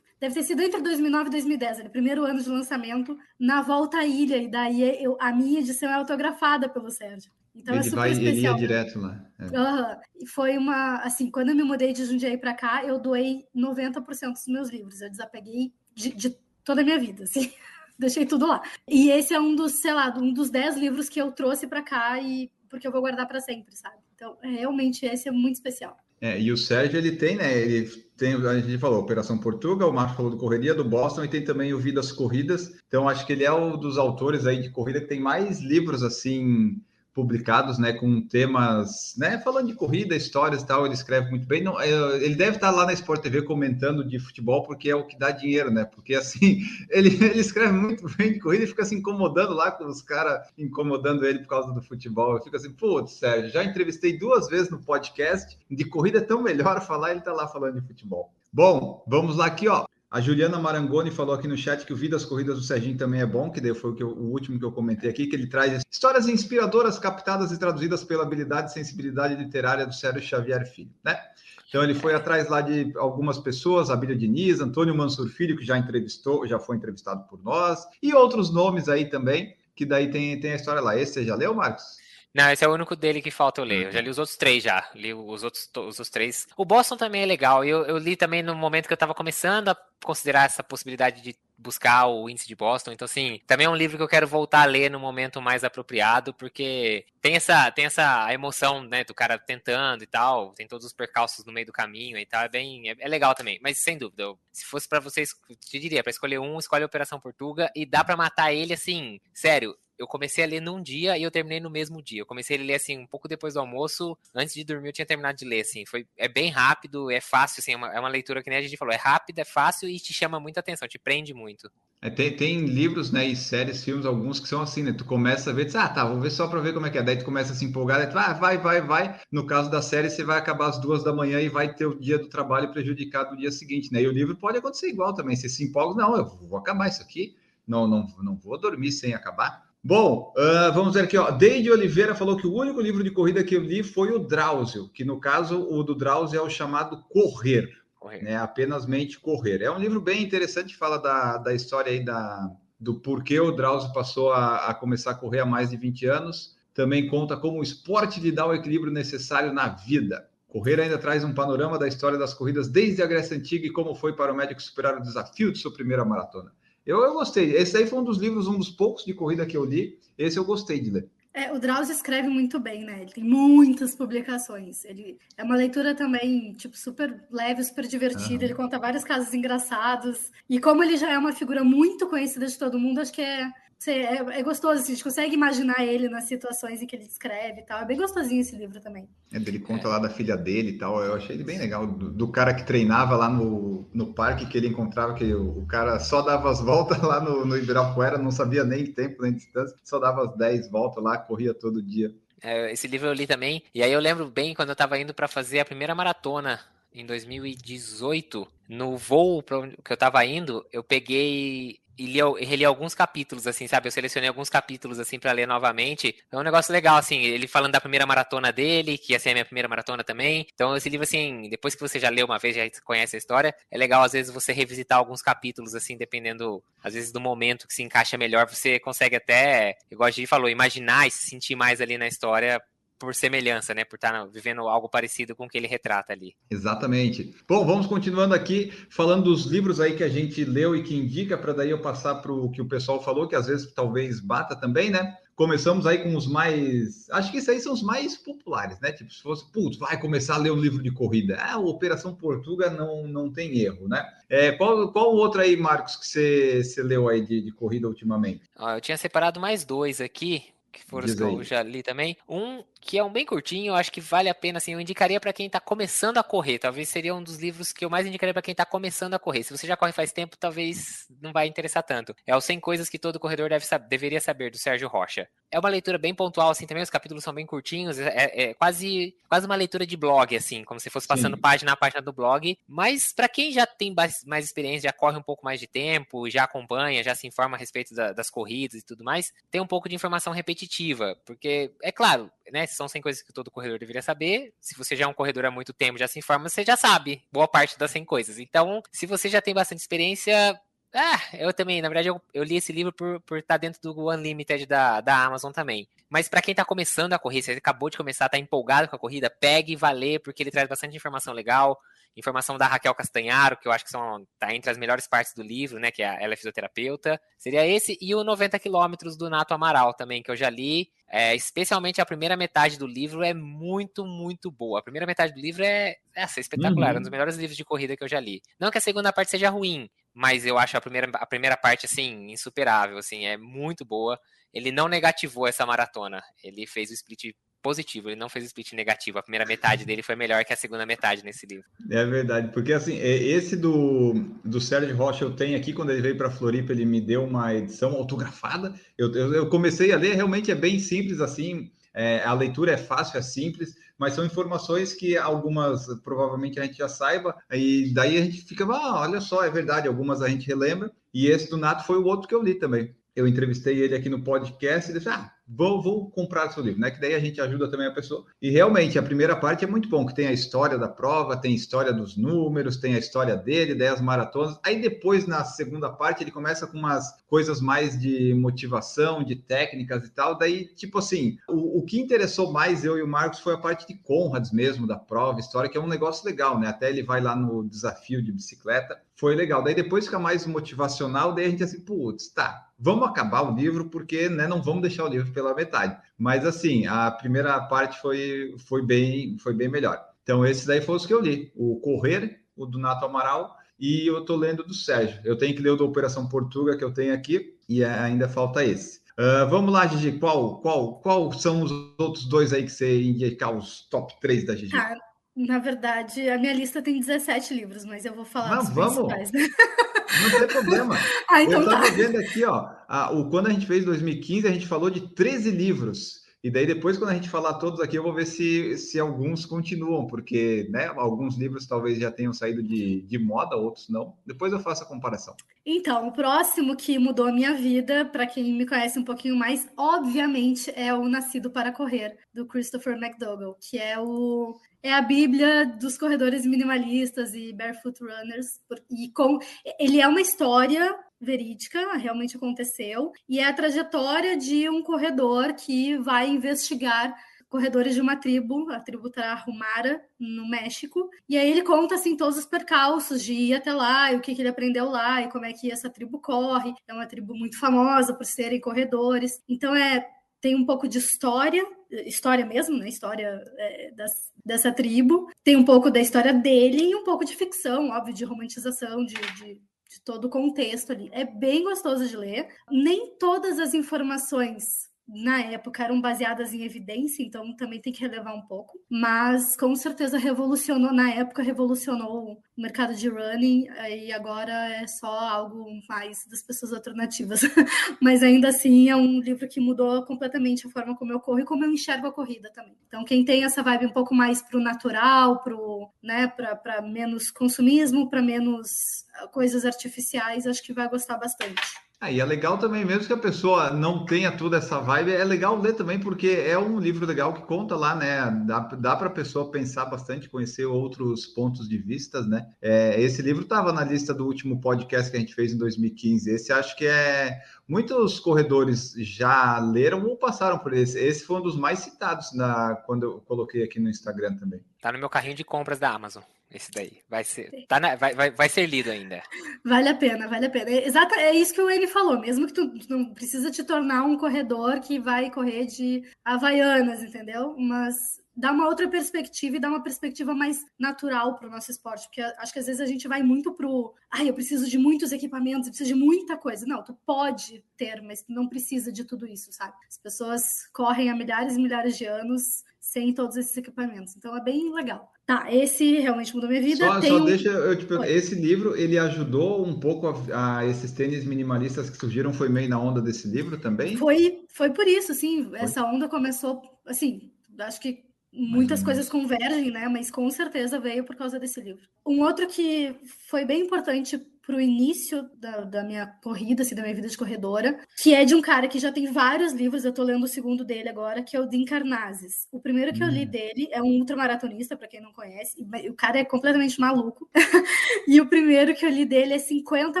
[0.20, 4.04] Deve ter sido entre 2009 e 2010, ele primeiro ano de lançamento, na volta à
[4.04, 4.36] ilha.
[4.36, 7.30] E daí eu, a minha edição é autografada pelo Sérgio.
[7.58, 8.54] Então ele é super vai, especial.
[8.54, 9.24] Ele ia direto lá.
[9.38, 9.44] É.
[9.44, 10.00] Uhum.
[10.20, 14.32] E foi uma, assim, quando eu me mudei de Jundiaí para cá, eu doei 90%
[14.32, 15.00] dos meus livros.
[15.00, 17.52] Eu desapeguei de, de toda a minha vida, assim.
[17.98, 18.62] Deixei tudo lá.
[18.86, 21.82] E esse é um dos, sei lá, um dos 10 livros que eu trouxe para
[21.82, 23.96] cá e porque eu vou guardar para sempre, sabe?
[24.14, 25.96] Então, realmente esse é muito especial.
[26.20, 27.56] É, e o Sérgio, ele tem, né?
[27.56, 31.28] Ele tem, a gente falou, Operação Portugal, o Marcos falou do Correria do Boston e
[31.28, 32.72] tem também o Vidas Corridas.
[32.86, 36.02] Então, acho que ele é um dos autores aí de corrida que tem mais livros
[36.02, 36.80] assim
[37.18, 41.60] publicados, né, com temas, né, falando de corrida, histórias e tal, ele escreve muito bem.
[41.60, 41.88] Não, é,
[42.22, 45.32] ele deve estar lá na Sport TV comentando de futebol porque é o que dá
[45.32, 45.84] dinheiro, né?
[45.84, 49.84] Porque assim, ele, ele escreve muito bem de corrida e fica se incomodando lá com
[49.86, 52.36] os caras incomodando ele por causa do futebol.
[52.36, 56.40] Eu fico assim, putz, Sérgio, já entrevistei duas vezes no podcast, de corrida é tão
[56.40, 58.32] melhor falar, ele tá lá falando de futebol.
[58.52, 59.88] Bom, vamos lá aqui, ó.
[60.10, 63.26] A Juliana Marangoni falou aqui no chat que o Vidas Corridas do Serginho também é
[63.26, 65.82] bom, que foi o, que eu, o, último que eu comentei aqui, que ele traz
[65.90, 71.20] histórias inspiradoras captadas e traduzidas pela habilidade e sensibilidade literária do Sérgio Xavier Filho, né?
[71.68, 75.76] Então ele foi atrás lá de algumas pessoas, Abília Diniz, Antônio Mansur Filho, que já
[75.76, 80.52] entrevistou, já foi entrevistado por nós, e outros nomes aí também, que daí tem, tem
[80.52, 80.98] a história lá.
[80.98, 81.97] Esse você já leu, Marcos?
[82.34, 83.86] Não, esse é o único dele que falta eu ler.
[83.86, 84.88] Eu já li os outros três já.
[84.94, 86.46] Li os outros, os outros três.
[86.56, 87.64] O Boston também é legal.
[87.64, 91.36] Eu, eu li também no momento que eu estava começando a considerar essa possibilidade de
[91.56, 92.92] buscar o índice de Boston.
[92.92, 95.64] Então, assim, também é um livro que eu quero voltar a ler no momento mais
[95.64, 100.86] apropriado, porque tem essa, tem essa emoção, né, do cara tentando e tal, tem todos
[100.86, 103.58] os percalços no meio do caminho e tal, é bem, é, é legal também.
[103.60, 106.84] Mas, sem dúvida, eu, se fosse para vocês, eu te diria, para escolher um, escolhe
[106.84, 110.80] a Operação Portuga e dá para matar ele, assim, sério, eu comecei a ler num
[110.80, 112.20] dia e eu terminei no mesmo dia.
[112.20, 115.06] Eu comecei a ler assim um pouco depois do almoço, antes de dormir eu tinha
[115.06, 115.84] terminado de ler, assim.
[115.86, 118.62] Foi é bem rápido, é fácil, assim, é uma, é uma leitura que nem a
[118.62, 121.70] gente falou, é rápida, é fácil e te chama muita atenção, te prende muito.
[122.00, 124.92] É, tem, tem livros, né, e séries, filmes, alguns que são assim, né?
[124.92, 126.98] Tu começa a ver, diz, ah, tá, vou ver só para ver como é que
[126.98, 127.02] é.
[127.02, 129.20] Daí tu começa a se empolgar, daí tu, ah, vai, vai, vai.
[129.32, 131.98] No caso da série, você vai acabar às duas da manhã e vai ter o
[131.98, 134.00] dia do trabalho prejudicado no dia seguinte, né?
[134.00, 135.34] E o livro pode acontecer igual também.
[135.34, 137.34] Você se empolga, não, eu vou acabar isso aqui,
[137.66, 139.67] não, não, não vou dormir sem acabar.
[139.82, 141.30] Bom, uh, vamos ver aqui, ó.
[141.30, 144.88] Deide Oliveira falou que o único livro de corrida que eu li foi o Drauzio,
[144.88, 148.22] que no caso o do Drauzio é o chamado Correr, correr.
[148.22, 148.36] né?
[148.36, 149.62] Apenas mente correr.
[149.62, 153.92] É um livro bem interessante, fala da, da história aí da, do porquê o Drauzio
[153.92, 156.56] passou a, a começar a correr há mais de 20 anos.
[156.74, 160.28] Também conta como o esporte lhe dá o equilíbrio necessário na vida.
[160.48, 163.94] Correr ainda traz um panorama da história das corridas desde a Grécia Antiga e como
[163.94, 166.52] foi para o médico superar o desafio de sua primeira maratona.
[166.88, 167.54] Eu, eu gostei.
[167.54, 169.98] Esse aí foi um dos livros, um dos poucos de corrida que eu li.
[170.16, 171.06] Esse eu gostei de ler.
[171.34, 173.02] É, o Drauzio escreve muito bem, né?
[173.02, 174.86] Ele tem muitas publicações.
[174.86, 178.36] Ele é uma leitura também, tipo, super leve, super divertida.
[178.36, 178.42] Uhum.
[178.42, 180.32] Ele conta vários casos engraçados.
[180.48, 183.52] E como ele já é uma figura muito conhecida de todo mundo, acho que é
[183.86, 187.60] é, é, gostoso, assim, a gente consegue imaginar ele nas situações em que ele descreve
[187.60, 187.80] e tal.
[187.80, 189.08] É bem gostosinho esse livro também.
[189.32, 189.90] É, ele conta é.
[189.90, 191.00] lá da filha dele e tal.
[191.02, 191.86] Eu achei ele bem legal.
[191.86, 195.66] Do, do, cara que treinava lá no, no parque, que ele encontrava, que o, o
[195.66, 199.76] cara só dava as voltas lá no, no Ibirapuera, não sabia nem tempo, nem distância,
[199.84, 202.12] só dava as 10 voltas lá, corria todo dia.
[202.42, 203.62] É, esse livro eu li também.
[203.72, 206.60] E aí eu lembro bem quando eu estava indo para fazer a primeira maratona
[206.92, 213.46] em 2018, no voo que eu estava indo, eu peguei e li, reli alguns capítulos,
[213.46, 213.88] assim, sabe?
[213.88, 216.14] Eu selecionei alguns capítulos, assim, para ler novamente.
[216.30, 219.32] É um negócio legal, assim, ele falando da primeira maratona dele, que ia ser a
[219.32, 220.46] minha primeira maratona também.
[220.54, 223.54] Então, esse livro, assim, depois que você já leu uma vez, já conhece a história,
[223.70, 227.74] é legal, às vezes, você revisitar alguns capítulos, assim, dependendo, às vezes, do momento que
[227.74, 231.80] se encaixa melhor, você consegue até, igual a gente falou, imaginar e se sentir mais
[231.80, 232.62] ali na história
[232.98, 233.84] por semelhança, né?
[233.84, 236.34] Por estar tá vivendo algo parecido com o que ele retrata ali.
[236.50, 237.34] Exatamente.
[237.48, 241.38] Bom, vamos continuando aqui, falando dos livros aí que a gente leu e que indica,
[241.38, 244.56] para daí eu passar para o que o pessoal falou, que às vezes talvez bata
[244.56, 245.14] também, né?
[245.38, 247.08] Começamos aí com os mais.
[247.10, 248.90] Acho que esses aí são os mais populares, né?
[248.90, 251.36] Tipo, se fosse, putz, vai começar a ler um livro de corrida.
[251.38, 254.04] Ah, Operação Portuga não, não tem erro, né?
[254.28, 258.42] É, qual, qual outro aí, Marcos, que você, você leu aí de, de corrida ultimamente?
[258.56, 260.42] Ah, eu tinha separado mais dois aqui
[260.78, 262.16] que foram os que eu já li também.
[262.28, 265.20] Um que é um bem curtinho, eu acho que vale a pena, assim, eu indicaria
[265.20, 266.58] para quem está começando a correr.
[266.58, 269.42] Talvez seria um dos livros que eu mais indicaria para quem está começando a correr.
[269.42, 272.14] Se você já corre faz tempo, talvez não vai interessar tanto.
[272.26, 275.28] É o 100 Coisas que Todo Corredor deve deveria saber, do Sérgio Rocha.
[275.50, 278.54] É uma leitura bem pontual, assim, também os capítulos são bem curtinhos, é, é, é
[278.54, 281.40] quase, quase uma leitura de blog, assim, como se fosse passando Sim.
[281.40, 282.58] página a página do blog.
[282.66, 283.94] Mas para quem já tem
[284.26, 287.58] mais experiência, já corre um pouco mais de tempo, já acompanha, já se informa a
[287.58, 291.90] respeito da, das corridas e tudo mais, tem um pouco de informação repetitiva, porque, é
[291.90, 294.52] claro, né, são 100 coisas que todo corredor deveria saber.
[294.60, 297.22] Se você já é um corredor há muito tempo, já se informa, você já sabe
[297.32, 298.38] boa parte das 100 coisas.
[298.38, 300.58] Então, se você já tem bastante experiência,
[300.94, 304.10] ah, eu também, na verdade, eu, eu li esse livro por, por estar dentro do
[304.10, 305.86] Unlimited da, da Amazon também.
[306.08, 308.96] Mas para quem está começando a correr, se você acabou de começar, está empolgado com
[308.96, 311.78] a corrida, pegue e vá ler, porque ele traz bastante informação legal.
[312.16, 315.42] Informação da Raquel Castanharo, que eu acho que são, tá entre as melhores partes do
[315.42, 315.90] livro, né?
[315.90, 317.20] Que é, ela é fisioterapeuta.
[317.36, 320.90] Seria esse, e o 90 quilômetros do Nato Amaral também, que eu já li.
[321.10, 324.80] É, especialmente a primeira metade do livro é muito, muito boa.
[324.80, 326.98] A primeira metade do livro é essa, é espetacular, uhum.
[326.98, 328.42] um dos melhores livros de corrida que eu já li.
[328.58, 331.86] Não que a segunda parte seja ruim, mas eu acho a primeira, a primeira parte,
[331.86, 334.18] assim, insuperável, assim, é muito boa.
[334.52, 338.72] Ele não negativou essa maratona, ele fez o split positivo, ele não fez o split
[338.72, 339.20] negativo.
[339.20, 341.64] A primeira metade dele foi melhor que a segunda metade nesse livro.
[341.88, 346.02] É verdade, porque assim, é, esse do, do Sérgio Rocha eu tenho aqui, quando ele
[346.02, 348.74] veio para Floripa, ele me deu uma edição autografada.
[348.98, 352.76] Eu, eu, eu, comecei a ler, realmente é bem simples assim, é, a leitura é
[352.76, 358.16] fácil, é simples, mas são informações que algumas provavelmente a gente já saiba, e daí
[358.16, 361.56] a gente fica, ah, olha só, é verdade, algumas a gente relembra, e esse do
[361.56, 362.94] Nato foi o outro que eu li também.
[363.16, 366.90] Eu entrevistei ele aqui no podcast e disse, ah, vou, vou comprar seu livro, né?
[366.90, 368.24] Que daí a gente ajuda também a pessoa.
[368.40, 371.52] E realmente, a primeira parte é muito bom, que tem a história da prova, tem
[371.52, 374.58] a história dos números, tem a história dele, daí as maratonas.
[374.62, 380.04] Aí depois, na segunda parte, ele começa com umas coisas mais de motivação, de técnicas
[380.04, 380.36] e tal.
[380.36, 383.86] Daí, tipo assim, o, o que interessou mais eu e o Marcos foi a parte
[383.86, 386.68] de Conrads mesmo, da prova, história, que é um negócio legal, né?
[386.68, 389.00] Até ele vai lá no desafio de bicicleta.
[389.16, 389.62] Foi legal.
[389.64, 393.86] Daí depois fica mais motivacional, daí a gente assim, putz, tá, vamos acabar o livro,
[393.86, 395.96] porque né, não vamos deixar o livro pela metade.
[396.18, 400.04] Mas assim, a primeira parte foi, foi, bem, foi bem melhor.
[400.24, 404.08] Então, esses daí foram os que eu li: o Correr, o do Nato Amaral, e
[404.08, 405.20] eu tô lendo do Sérgio.
[405.24, 408.64] Eu tenho que ler o da Operação Portuga que eu tenho aqui, e ainda falta
[408.64, 408.98] esse.
[409.18, 410.18] Uh, vamos lá, Gigi.
[410.18, 414.56] Qual, qual, qual são os outros dois aí que você indicar os top 3 da
[414.56, 414.76] Gigi?
[414.76, 414.94] Ah,
[415.36, 419.12] na verdade, a minha lista tem 17 livros, mas eu vou falar Mas dos vamos.
[419.12, 419.30] principais.
[419.32, 420.96] Não tem problema.
[421.30, 421.92] ah, então eu estava tá.
[421.92, 425.50] vendo aqui, ó, a, o, quando a gente fez 2015, a gente falou de 13
[425.50, 426.26] livros.
[426.42, 429.44] E daí depois, quando a gente falar todos aqui, eu vou ver se, se alguns
[429.44, 434.16] continuam, porque né, alguns livros talvez já tenham saído de, de moda, outros não.
[434.24, 435.34] Depois eu faço a comparação.
[435.66, 439.68] Então, o próximo que mudou a minha vida, para quem me conhece um pouquinho mais,
[439.76, 445.66] obviamente, é o Nascido para Correr, do Christopher McDougall, que é o é a Bíblia
[445.66, 448.60] dos corredores minimalistas e barefoot runners.
[448.90, 449.38] E com
[449.78, 455.96] ele é uma história verídica, realmente aconteceu, e é a trajetória de um corredor que
[455.98, 457.14] vai investigar
[457.48, 461.08] corredores de uma tribo, a tribo Tarahumara, no México.
[461.28, 464.34] E aí ele conta assim todos os percalços de ir até lá, e o que,
[464.34, 466.74] que ele aprendeu lá, e como é que essa tribo corre.
[466.86, 469.42] É uma tribo muito famosa por serem corredores.
[469.48, 470.06] Então é
[470.40, 472.88] tem um pouco de história, história mesmo, né?
[472.88, 475.28] História é, das, dessa tribo.
[475.44, 479.14] Tem um pouco da história dele e um pouco de ficção, óbvio, de romantização, de,
[479.14, 481.08] de, de todo o contexto ali.
[481.12, 482.48] É bem gostoso de ler.
[482.70, 488.34] Nem todas as informações na época eram baseadas em evidência, então também tem que relevar
[488.34, 488.78] um pouco.
[488.90, 495.08] Mas com certeza revolucionou, na época revolucionou o mercado de running, e agora é só
[495.08, 497.40] algo mais das pessoas alternativas.
[498.02, 501.44] Mas ainda assim é um livro que mudou completamente a forma como eu corro e
[501.44, 502.76] como eu enxergo a corrida também.
[502.86, 508.10] Então quem tem essa vibe um pouco mais pro natural, pro, né, para menos consumismo,
[508.10, 511.87] para menos coisas artificiais, acho que vai gostar bastante.
[512.00, 515.24] Ah, e é legal também, mesmo que a pessoa não tenha toda essa vibe, é
[515.24, 518.30] legal ler também, porque é um livro legal que conta lá, né?
[518.46, 522.46] Dá, dá para a pessoa pensar bastante, conhecer outros pontos de vistas, né?
[522.62, 526.30] É, esse livro estava na lista do último podcast que a gente fez em 2015.
[526.30, 527.40] Esse acho que é.
[527.66, 530.96] Muitos corredores já leram ou passaram por esse.
[531.00, 534.60] Esse foi um dos mais citados na, quando eu coloquei aqui no Instagram também.
[534.80, 536.22] Tá no meu carrinho de compras da Amazon.
[536.50, 536.98] Esse daí.
[537.08, 539.22] Vai ser, tá na, vai, vai, vai ser lido ainda.
[539.64, 540.70] Vale a pena, vale a pena.
[540.70, 542.18] Exato, é isso que o N falou.
[542.18, 547.02] Mesmo que tu, tu não precisa te tornar um corredor que vai correr de Havaianas,
[547.02, 547.54] entendeu?
[547.58, 552.06] Mas dá uma outra perspectiva e dá uma perspectiva mais natural para o nosso esporte,
[552.06, 555.10] porque acho que às vezes a gente vai muito pro, ai, eu preciso de muitos
[555.10, 556.64] equipamentos, eu preciso de muita coisa.
[556.64, 559.74] Não, tu pode ter, mas tu não precisa de tudo isso, sabe?
[559.88, 564.16] As pessoas correm há milhares e milhares de anos sem todos esses equipamentos.
[564.16, 565.12] Então é bem legal.
[565.28, 566.86] Tá, esse realmente mudou minha vida.
[566.86, 567.24] Só, só um...
[567.26, 571.90] deixa eu te perguntar, esse livro ele ajudou um pouco a, a, esses tênis minimalistas
[571.90, 573.94] que surgiram, foi meio na onda desse livro também?
[573.94, 575.44] Foi, foi por isso, sim.
[575.50, 575.58] Foi?
[575.58, 579.86] Essa onda começou, assim, acho que muitas coisas convergem, né?
[579.86, 581.82] Mas com certeza veio por causa desse livro.
[582.06, 582.96] Um outro que
[583.28, 587.18] foi bem importante para o início da, da, minha corrida, assim, da minha vida de
[587.18, 590.26] corredora, que é de um cara que já tem vários livros, eu estou lendo o
[590.26, 592.48] segundo dele agora, que é o Dean Carnazes.
[592.50, 593.30] O primeiro que eu li hum.
[593.30, 597.28] dele é um ultramaratonista, para quem não conhece, o cara é completamente maluco.
[598.08, 600.00] e o primeiro que eu li dele é 50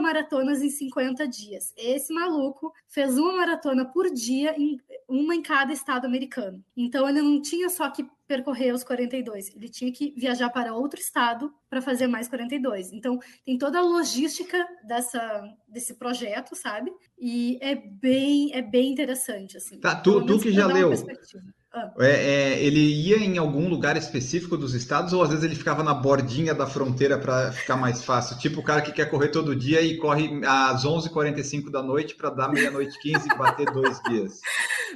[0.00, 1.74] maratonas em 50 dias.
[1.76, 4.78] Esse maluco fez uma maratona por dia, em,
[5.08, 6.62] uma em cada estado americano.
[6.76, 9.54] Então ele não tinha só que percorrer os 42.
[9.54, 12.92] Ele tinha que viajar para outro estado para fazer mais 42.
[12.92, 16.92] Então, tem toda a logística dessa, desse projeto, sabe?
[17.18, 19.56] E é bem, é bem interessante.
[19.56, 19.78] Assim.
[19.80, 20.92] Tá, tu, tu que já leu.
[21.98, 25.82] É, é, ele ia em algum lugar específico dos estados ou às vezes ele ficava
[25.82, 28.38] na bordinha da fronteira para ficar mais fácil?
[28.38, 32.30] Tipo o cara que quer correr todo dia e corre às 11h45 da noite para
[32.30, 34.40] dar meia-noite 15 e bater dois dias.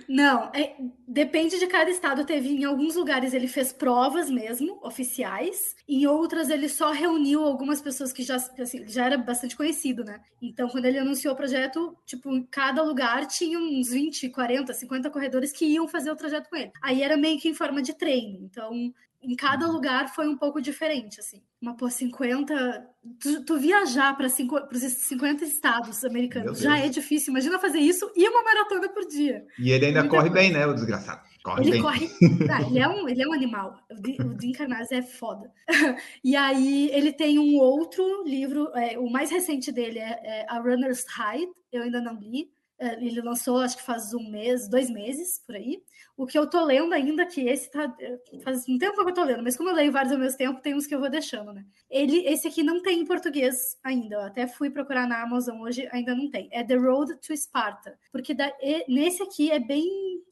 [0.09, 0.75] Não, é,
[1.07, 2.25] depende de cada estado.
[2.25, 7.81] Teve em alguns lugares ele fez provas mesmo, oficiais, em outras ele só reuniu algumas
[7.81, 10.21] pessoas que já, assim, já era bastante conhecido, né?
[10.41, 15.11] Então, quando ele anunciou o projeto, tipo, em cada lugar tinha uns 20, 40, 50
[15.11, 16.70] corredores que iam fazer o trajeto com ele.
[16.83, 18.39] Aí era meio que em forma de treino.
[18.43, 19.73] Então, em cada uhum.
[19.73, 21.43] lugar foi um pouco diferente, assim.
[21.61, 22.87] Uma por 50.
[23.21, 27.31] Tu, tu viajar para os 50 estados americanos já é difícil.
[27.31, 29.45] Imagina fazer isso e uma maratona por dia.
[29.59, 30.43] E ele ainda Muita corre coisa.
[30.43, 31.21] bem, né, o desgraçado?
[31.43, 31.83] Corre ele bem.
[31.83, 32.11] corre.
[32.51, 33.79] Ah, ele, é um, ele é um animal.
[33.91, 35.51] O Dean Carnaz é foda.
[36.25, 40.59] e aí ele tem um outro livro, é, o mais recente dele é, é A
[40.59, 41.53] Runner's Hide.
[41.71, 42.51] Eu ainda não li.
[42.81, 45.83] É, ele lançou, acho que faz um mês, dois meses por aí.
[46.17, 47.95] O que eu tô lendo ainda, que esse tá.
[48.43, 50.63] Faz um tempo que eu tô lendo, mas como eu leio vários ao mesmo tempo,
[50.63, 51.63] tem uns que eu vou deixando, né?
[51.91, 54.17] Ele, esse aqui não tem em português ainda.
[54.17, 56.49] Eu até fui procurar na Amazon hoje, ainda não tem.
[56.53, 57.99] É The Road to Sparta.
[58.11, 58.51] Porque da,
[58.89, 59.87] nesse aqui é bem.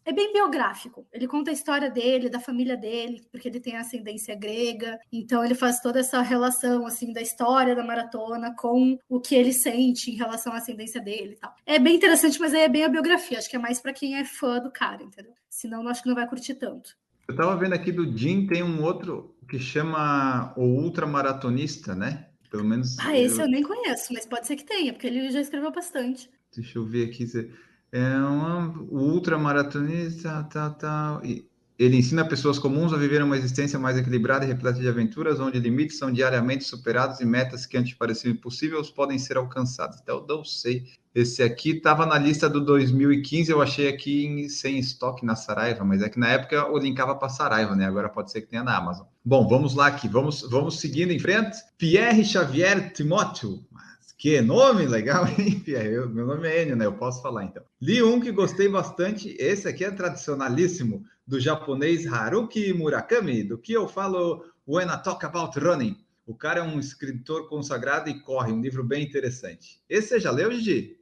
[0.05, 1.07] É bem biográfico.
[1.13, 4.99] Ele conta a história dele, da família dele, porque ele tem ascendência grega.
[5.13, 9.53] Então ele faz toda essa relação assim da história da maratona com o que ele
[9.53, 11.55] sente em relação à ascendência dele e tal.
[11.67, 13.39] É bem interessante, mas aí é bem a biografia.
[13.39, 15.33] Acho que é mais para quem é fã do cara, entendeu?
[15.49, 16.97] Senão, acho que não vai curtir tanto.
[17.27, 22.29] Eu estava vendo aqui do Jim, tem um outro que chama O Ultramaratonista, né?
[22.51, 22.99] Pelo menos.
[22.99, 23.49] Ah, esse eu...
[23.49, 26.31] nem conheço, mas pode ser que tenha, porque ele já escreveu bastante.
[26.55, 27.27] Deixa eu ver aqui.
[27.93, 31.21] É um o ultramaratonista, tá, tá.
[31.79, 35.61] Ele ensina pessoas comuns a viver uma existência mais equilibrada e repleta de aventuras, onde
[35.61, 40.01] limites são diariamente superados e metas que antes pareciam impossíveis podem ser alcançadas.
[40.03, 44.79] Então, não sei esse aqui estava na lista do 2015, eu achei aqui em, sem
[44.79, 47.87] estoque na Saraiva, mas é que na época eu linkava para Saraiva, né?
[47.87, 49.07] Agora pode ser que tenha na Amazon.
[49.25, 51.59] Bom, vamos lá aqui, vamos, vamos seguindo em frente.
[51.77, 53.65] Pierre Xavier Timóteo.
[54.19, 55.95] Que nome legal, hein, Pierre?
[55.95, 56.85] Eu, meu nome é Enio, né?
[56.85, 57.63] Eu posso falar então.
[57.81, 59.37] Li um que gostei bastante.
[59.39, 65.25] Esse aqui é tradicionalíssimo, do japonês Haruki Murakami, do que eu falo When I Talk
[65.25, 65.97] About Running.
[66.27, 69.81] O cara é um escritor consagrado e corre, um livro bem interessante.
[69.89, 70.98] Esse você já leu, Gigi?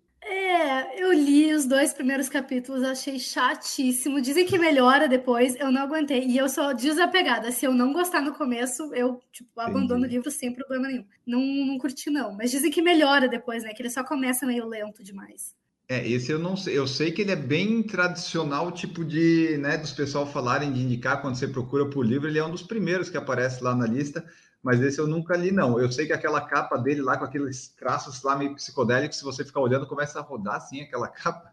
[0.48, 4.20] É, eu li os dois primeiros capítulos, achei chatíssimo.
[4.20, 6.24] Dizem que melhora depois, eu não aguentei.
[6.24, 7.50] E eu sou desapegada.
[7.50, 11.04] Se eu não gostar no começo, eu tipo, abandono o livro sem problema nenhum.
[11.26, 12.32] Não, não curti, não.
[12.32, 13.74] Mas dizem que melhora depois, né?
[13.74, 15.52] Que ele só começa meio lento demais.
[15.88, 16.78] É, esse eu não sei.
[16.78, 21.20] Eu sei que ele é bem tradicional, tipo de, né, dos pessoal falarem de indicar
[21.20, 24.24] quando você procura por livro, ele é um dos primeiros que aparece lá na lista
[24.62, 25.78] mas esse eu nunca li, não.
[25.78, 29.44] Eu sei que aquela capa dele lá, com aqueles traços lá meio psicodélicos, se você
[29.44, 31.52] ficar olhando, começa a rodar assim aquela capa.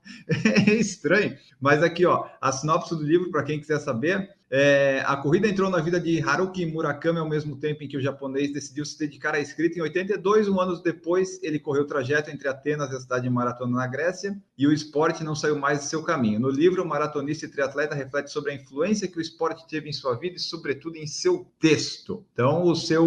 [0.68, 1.38] É estranho.
[1.60, 5.68] Mas aqui, ó, a sinopse do livro, para quem quiser saber, é, a corrida entrou
[5.68, 9.34] na vida de Haruki Murakami ao mesmo tempo em que o japonês decidiu se dedicar
[9.34, 9.80] à escrita.
[9.80, 13.32] Em 82, um ano depois, ele correu o trajeto entre Atenas e a cidade de
[13.32, 16.40] Maratona na Grécia, e o esporte não saiu mais de seu caminho.
[16.40, 19.94] No livro, o maratonista e triatleta reflete sobre a influência que o esporte teve em
[19.94, 22.24] sua vida e, sobretudo, em seu texto.
[22.34, 23.04] Então, o seu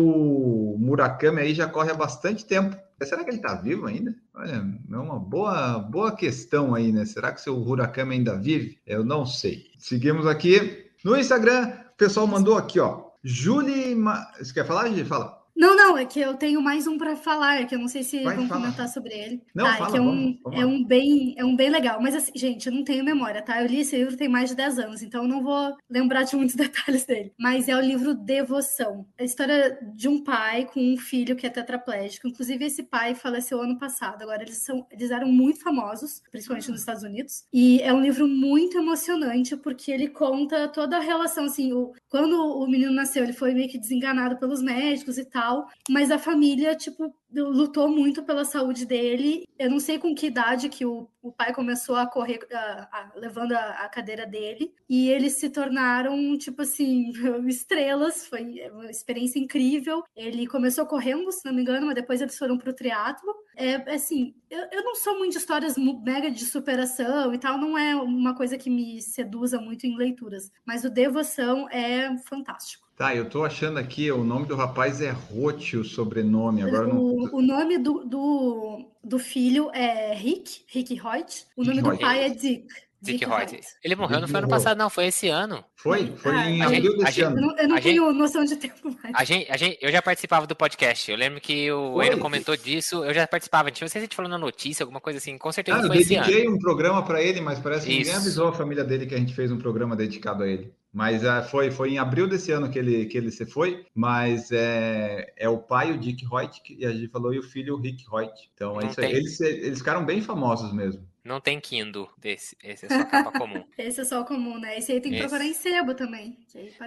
[0.80, 2.76] Murakami aí já corre há bastante tempo.
[3.00, 4.12] Será que ele está vivo ainda?
[4.34, 7.04] Olha, é uma boa, boa questão aí, né?
[7.04, 8.80] Será que o seu Murakami ainda vive?
[8.84, 9.66] Eu não sei.
[9.78, 10.85] Seguimos aqui.
[11.06, 13.04] No Instagram, o pessoal mandou aqui, ó.
[13.22, 13.94] Julie.
[13.94, 14.26] Ma...
[14.36, 15.04] Você quer falar, Julie?
[15.04, 15.40] Fala.
[15.56, 18.02] Não, não, é que eu tenho mais um para falar, é que eu não sei
[18.02, 18.60] se Vai, vão fala.
[18.60, 19.42] comentar sobre ele.
[19.54, 21.70] Não, tá, fala, é que é um, vamos, vamos é um bem, é um bem
[21.70, 23.62] legal, mas assim, gente, eu não tenho memória, tá?
[23.62, 26.36] Eu li esse livro tem mais de 10 anos, então eu não vou lembrar de
[26.36, 27.32] muitos detalhes dele.
[27.38, 29.06] Mas é o livro Devoção.
[29.16, 32.28] É a história de um pai com um filho que é tetraplégico.
[32.28, 34.22] Inclusive, esse pai faleceu ano passado.
[34.22, 37.44] Agora, eles são, eles eram muito famosos, principalmente nos Estados Unidos.
[37.52, 42.34] E é um livro muito emocionante, porque ele conta toda a relação, assim, o, quando
[42.34, 45.45] o menino nasceu, ele foi meio que desenganado pelos médicos e tal,
[45.88, 49.44] mas a família, tipo, lutou muito pela saúde dele.
[49.58, 53.12] Eu não sei com que idade que o, o pai começou a correr, a, a,
[53.16, 57.10] levando a, a, cadeira dele, e eles se tornaram, tipo assim,
[57.46, 58.26] estrelas.
[58.26, 60.02] Foi uma experiência incrível.
[60.14, 63.34] Ele começou correndo, se não me engano, mas depois eles foram para o triatlo.
[63.56, 67.76] É assim, eu, eu não sou muito de histórias mega de superação e tal, não
[67.76, 72.85] é uma coisa que me seduza muito em leituras, mas o Devoção é fantástico.
[72.96, 76.62] Tá, eu tô achando aqui, o nome do rapaz é Roth, o sobrenome.
[76.62, 77.34] Agora o, não...
[77.34, 81.44] o nome do, do, do, filho é Rick, Rick Reut.
[81.54, 82.66] O nome do pai é Dick.
[83.02, 83.60] Dick, Dick Reut.
[83.84, 85.62] Ele morreu não foi ano passado, não, foi esse ano.
[85.74, 86.10] Foi?
[86.16, 87.36] Foi ah, em abril desse ano.
[87.36, 89.14] Eu não, eu não tenho gente, noção de tempo mais.
[89.14, 91.10] A gente, a gente, eu já participava do podcast.
[91.10, 93.04] Eu lembro que o Eno comentou disso.
[93.04, 93.68] Eu já participava.
[93.68, 95.36] Não sei se a gente falou na notícia, alguma coisa assim.
[95.36, 96.24] Com certeza ah, foi esse ano.
[96.24, 97.98] Eu dediquei um programa para ele, mas parece que Isso.
[97.98, 100.72] ninguém avisou a família dele que a gente fez um programa dedicado a ele.
[100.96, 104.50] Mas uh, foi, foi em abril desse ano que ele, que ele se foi, mas
[104.50, 107.78] é, é o pai, o Dick Hoyt, e a gente falou, e o filho, o
[107.78, 108.50] Rick Hoyt.
[108.54, 109.12] Então, é isso aí.
[109.12, 111.06] Eles, eles ficaram bem famosos mesmo.
[111.22, 112.56] Não tem Kindle desse.
[112.64, 113.62] Esse é só capa comum.
[113.76, 114.78] Esse é só o comum, né?
[114.78, 115.28] Esse aí tem que Esse.
[115.28, 116.38] procurar em sebo também.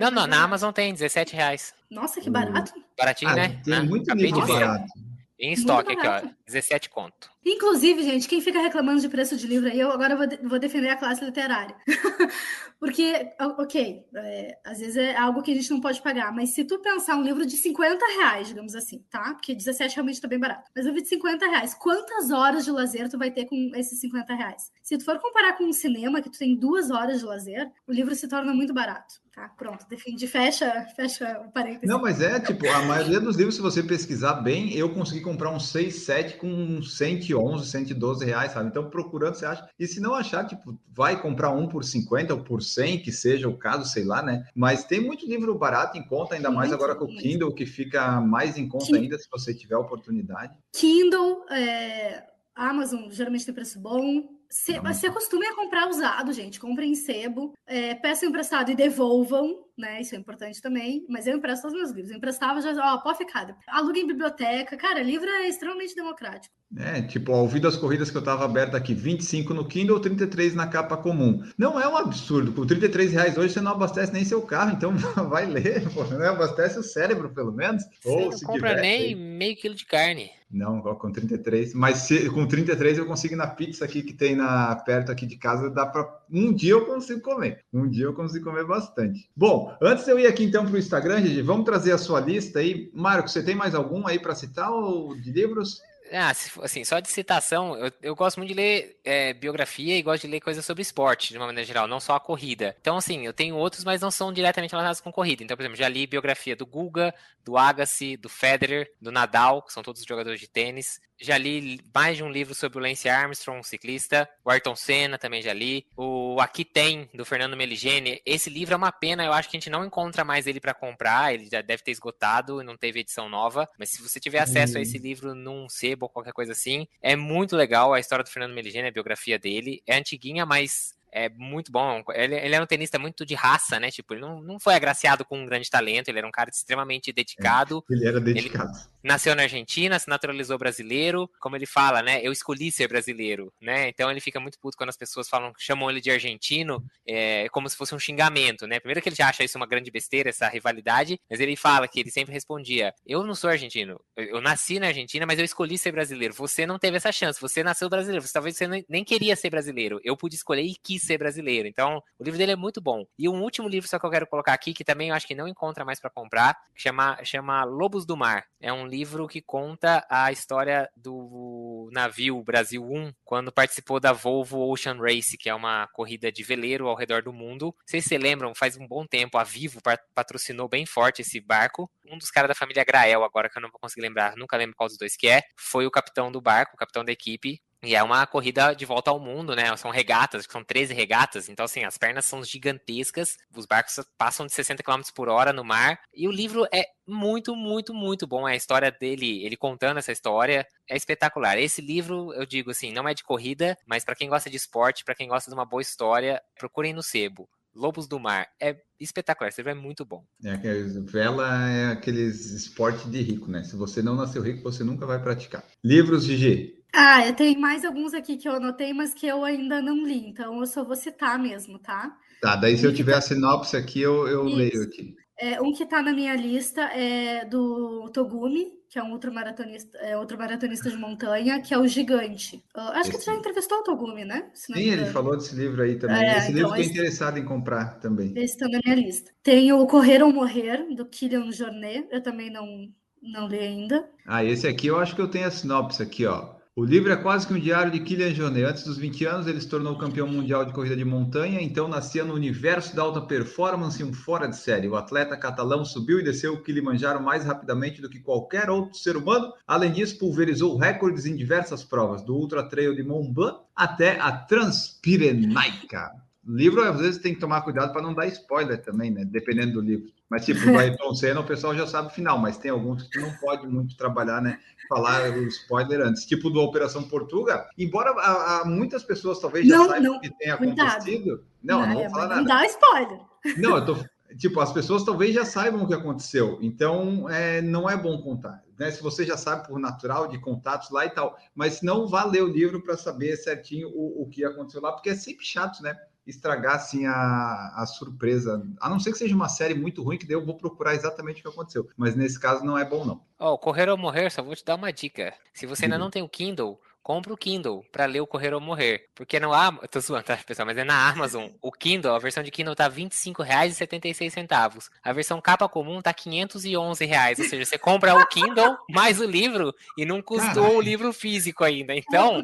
[0.02, 1.76] Não, não, na Amazon tem, 17 reais.
[1.88, 2.74] Nossa, que barato.
[2.98, 3.62] Baratinho, ah, né?
[3.64, 4.92] Tem ah, muito livro barato.
[5.40, 6.30] Em estoque aqui, ó.
[6.46, 7.32] 17 conto.
[7.46, 10.60] Inclusive, gente, quem fica reclamando de preço de livro aí, eu agora vou, de, vou
[10.60, 11.76] defender a classe literária.
[12.78, 16.66] Porque, ok, é, às vezes é algo que a gente não pode pagar, mas se
[16.66, 19.34] tu pensar um livro de 50 reais, digamos assim, tá?
[19.34, 20.70] Porque 17 realmente tá bem barato.
[20.76, 24.00] Mas um livro de 50 reais, quantas horas de lazer tu vai ter com esses
[24.00, 24.72] 50 reais?
[24.84, 27.94] Se tu for comparar com um cinema, que tu tem duas horas de lazer, o
[27.94, 29.16] livro se torna muito barato.
[29.40, 31.88] Tá, pronto, defendi, fecha, fecha o parênteses.
[31.88, 35.50] Não, mas é, tipo, a maioria dos livros, se você pesquisar bem, eu consegui comprar
[35.50, 38.68] uns 6, 7 com 111, 112 reais, sabe?
[38.68, 39.66] Então, procurando, você acha.
[39.80, 43.48] E se não achar, tipo, vai comprar um por 50 ou por 100, que seja
[43.48, 44.46] o caso, sei lá, né?
[44.54, 48.20] Mas tem muito livro barato em conta, ainda mais agora com o Kindle, que fica
[48.20, 50.52] mais em conta ainda se você tiver oportunidade.
[50.74, 52.26] Kindle, é...
[52.54, 56.60] Amazon geralmente tem preço bom, se, se acostume a comprar usado, gente.
[56.60, 60.02] Comprem em sebo, é, peçam emprestado e devolvam, né?
[60.02, 61.06] Isso é importante também.
[61.10, 62.12] Mas eu empresto os meus livros.
[62.12, 63.58] Eu emprestava já, ó, pode ficar.
[63.68, 64.78] Alugue em biblioteca.
[64.78, 66.54] Cara, livro é extremamente democrático.
[66.78, 70.54] É, tipo, ao ouvir das corridas que eu estava aberta aqui, 25 no Kindle, 33
[70.54, 71.44] na capa comum.
[71.58, 72.54] Não é um absurdo.
[72.54, 74.94] Com 33 reais hoje você não abastece nem seu carro, então
[75.30, 76.28] vai ler, pô, né?
[76.28, 77.84] abastece o cérebro, pelo menos.
[78.04, 80.30] Você Ou, não compra nem meio quilo de carne.
[80.52, 81.74] Não, com 33.
[81.74, 85.26] Mas se, com 33 eu consigo ir na pizza aqui que tem na, perto aqui
[85.26, 87.64] de casa, dá para um dia eu consigo comer.
[87.72, 89.30] Um dia eu consigo comer bastante.
[89.36, 92.60] Bom, antes eu ir aqui então para o Instagram, Gigi, vamos trazer a sua lista
[92.60, 92.90] aí.
[92.94, 95.82] Marco, você tem mais algum aí para citar ou de livros?
[96.12, 96.32] Ah,
[96.64, 100.32] assim, só de citação, eu, eu gosto muito de ler é, biografia e gosto de
[100.32, 102.76] ler coisas sobre esporte, de uma maneira geral, não só a corrida.
[102.82, 105.44] Então, assim, eu tenho outros, mas não são diretamente relacionados com corrida.
[105.44, 107.14] Então, por exemplo, já li biografia do Guga,
[107.46, 111.00] do Agassi, do Federer, do Nadal, que são todos jogadores de tênis.
[111.20, 114.30] Já li mais de um livro sobre o Lance Armstrong, um ciclista.
[114.44, 115.86] O Ayrton Senna também já li.
[115.96, 118.22] O Aqui Tem, do Fernando Meligeni.
[118.26, 120.74] Esse livro é uma pena, eu acho que a gente não encontra mais ele para
[120.74, 121.34] comprar.
[121.34, 123.68] Ele já deve ter esgotado e não teve edição nova.
[123.78, 127.16] Mas se você tiver acesso a esse livro num sebo ou qualquer coisa assim, é
[127.16, 129.82] muito legal a história do Fernando Meligeni, a biografia dele.
[129.86, 132.04] É antiguinha, mas é muito bom.
[132.14, 133.92] Ele, ele era um tenista muito de raça, né?
[133.92, 137.12] Tipo, ele não, não foi agraciado com um grande talento, ele era um cara extremamente
[137.12, 137.84] dedicado.
[137.90, 138.70] Ele era dedicado.
[138.70, 142.22] Ele nasceu na Argentina, se naturalizou brasileiro, como ele fala, né?
[142.22, 143.88] Eu escolhi ser brasileiro, né?
[143.90, 147.70] Então ele fica muito puto quando as pessoas falam, chamam ele de argentino, é como
[147.70, 148.80] se fosse um xingamento, né?
[148.80, 152.00] Primeiro que ele já acha isso uma grande besteira, essa rivalidade, mas ele fala que
[152.00, 155.92] ele sempre respondia: Eu não sou argentino, eu nasci na Argentina, mas eu escolhi ser
[155.92, 156.34] brasileiro.
[156.34, 160.00] Você não teve essa chance, você nasceu brasileiro, você talvez você nem queria ser brasileiro.
[160.04, 161.68] Eu pude escolher e quis ser brasileiro.
[161.68, 163.06] Então, o livro dele é muito bom.
[163.18, 165.36] E um último livro só que eu quero colocar aqui, que também eu acho que
[165.36, 168.46] não encontra mais para comprar, que chama, chama Lobos do Mar.
[168.60, 174.70] É um livro que conta a história do navio Brasil 1, quando participou da Volvo
[174.70, 177.74] Ocean Race, que é uma corrida de veleiro ao redor do mundo.
[177.86, 179.80] Sei se vocês lembram, faz um bom tempo, a Vivo
[180.14, 181.90] patrocinou bem forte esse barco.
[182.06, 184.76] Um dos caras da família Grael, agora que eu não vou conseguir lembrar, nunca lembro
[184.76, 187.96] qual dos dois que é, foi o capitão do barco, o capitão da equipe, e
[187.96, 189.76] é uma corrida de volta ao mundo, né?
[189.78, 191.48] São regatas, são 13 regatas.
[191.48, 193.38] Então, assim, as pernas são gigantescas.
[193.56, 196.00] Os barcos passam de 60 km por hora no mar.
[196.14, 198.48] E o livro é muito, muito, muito bom.
[198.48, 201.58] É a história dele, ele contando essa história, é espetacular.
[201.58, 205.06] Esse livro, eu digo assim, não é de corrida, mas para quem gosta de esporte,
[205.06, 207.48] para quem gosta de uma boa história, procurem no sebo.
[207.74, 208.48] Lobos do Mar.
[208.60, 210.26] É espetacular, esse livro é muito bom.
[210.44, 210.58] É,
[211.06, 213.64] vela é aqueles esporte de rico, né?
[213.64, 215.64] Se você não nasceu rico, você nunca vai praticar.
[215.84, 216.79] Livros, Gigi?
[216.94, 220.60] Ah, tenho mais alguns aqui que eu anotei, mas que eu ainda não li, então
[220.60, 222.18] eu só vou citar mesmo, tá?
[222.42, 225.16] Tá, daí se eu tiver a sinopse aqui, eu, eu leio aqui.
[225.40, 229.98] É, um que está na minha lista é do Togumi, que é um outro maratonista,
[230.00, 232.58] é outro maratonista de montanha, que é o Gigante.
[232.76, 233.12] Uh, acho Esse...
[233.12, 234.50] que você já entrevistou o Togumi, né?
[234.54, 236.18] Sim, ele falou desse livro aí também.
[236.18, 238.34] É, Esse então, livro estou interessado em comprar também.
[238.36, 239.32] Esse está na minha lista.
[239.42, 242.08] Tem o Correr ou Morrer, do Kylian Jornet.
[242.12, 242.90] Eu também não,
[243.22, 244.10] não li ainda.
[244.26, 246.59] Ah, esse aqui eu acho que eu tenho a sinopse aqui, ó.
[246.76, 248.64] O livro é quase que um diário de Kylian Jornet.
[248.64, 252.24] Antes dos 20 anos, ele se tornou campeão mundial de corrida de montanha, então nascia
[252.24, 254.88] no universo da alta performance um fora de série.
[254.88, 259.18] O atleta catalão subiu e desceu o Kilimanjaro mais rapidamente do que qualquer outro ser
[259.18, 259.52] humano.
[259.68, 264.32] Além disso, pulverizou recordes em diversas provas, do Ultra Trail de Mont Blanc até a
[264.32, 266.29] Transpirenaica.
[266.52, 269.24] Livro, às vezes, tem que tomar cuidado para não dar spoiler também, né?
[269.24, 270.12] Dependendo do livro.
[270.28, 273.20] Mas, tipo, o Ayrton Senna, o pessoal já sabe o final, mas tem alguns que
[273.20, 274.60] não pode muito trabalhar, né?
[274.88, 276.26] Falar o spoiler antes.
[276.26, 280.32] Tipo do Operação Portuga, embora há, há muitas pessoas talvez já não, saibam o que
[280.40, 281.44] tenha acontecido.
[281.64, 282.42] Não, não, não vou é, falar nada.
[282.42, 283.20] Não dá spoiler.
[283.58, 283.98] Não, eu tô.
[284.38, 288.64] Tipo, as pessoas talvez já saibam o que aconteceu, então é, não é bom contar.
[288.78, 288.92] Né?
[288.92, 292.44] Se você já sabe por natural, de contatos lá e tal, mas não vá ler
[292.44, 295.98] o livro para saber certinho o, o que aconteceu lá, porque é sempre chato, né?
[296.26, 298.66] Estragar assim a, a surpresa.
[298.80, 301.40] A não ser que seja uma série muito ruim, que daí eu vou procurar exatamente
[301.40, 301.90] o que aconteceu.
[301.98, 303.22] Mas nesse caso não é bom, não.
[303.40, 305.34] Ó, oh, Correr ou Morrer, só vou te dar uma dica.
[305.54, 308.62] Se você ainda não tem o Kindle, compra o Kindle para ler o Correr ou
[308.62, 309.08] Morrer.
[309.16, 311.50] Porque no Amazon, tô zoando, tá, pessoal, mas é na Amazon.
[311.62, 314.90] O Kindle, a versão de Kindle tá R$ 25,76.
[315.04, 317.40] A versão capa comum tá 511 reais.
[317.40, 320.78] Ou seja, você compra o Kindle mais o livro e não custou Caralho.
[320.78, 321.96] o livro físico ainda.
[321.96, 322.44] Então.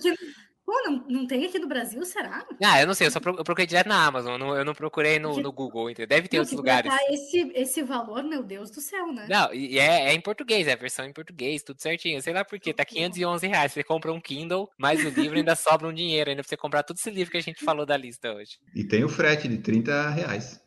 [0.66, 2.43] Pô, não, não tem aqui no Brasil, será?
[2.63, 4.74] Ah, eu não sei, eu só eu procurei direto na Amazon, eu não, eu não
[4.74, 6.07] procurei no, no Google, entendeu?
[6.07, 6.91] Deve ter não, outros lugares.
[7.09, 9.28] Esse, esse valor, meu Deus do céu, né?
[9.30, 12.20] Não, e é, é em português, é a versão em português, tudo certinho.
[12.20, 13.74] Sei lá por quê, tá 511 reais.
[13.74, 16.82] Você compra um Kindle, mais o livro ainda sobra um dinheiro, ainda pra você comprar
[16.82, 18.57] todo esse livro que a gente falou da lista hoje.
[18.74, 20.59] E tem o frete de 30 reais.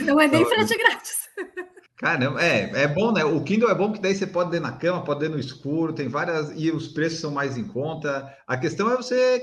[0.00, 1.28] Não é nem frete grátis.
[2.02, 3.24] Caramba, é, é bom, né?
[3.24, 5.92] O Kindle é bom que daí você pode ler na cama, pode ler no escuro,
[5.92, 6.50] tem várias.
[6.56, 8.28] E os preços são mais em conta.
[8.44, 9.40] A questão é você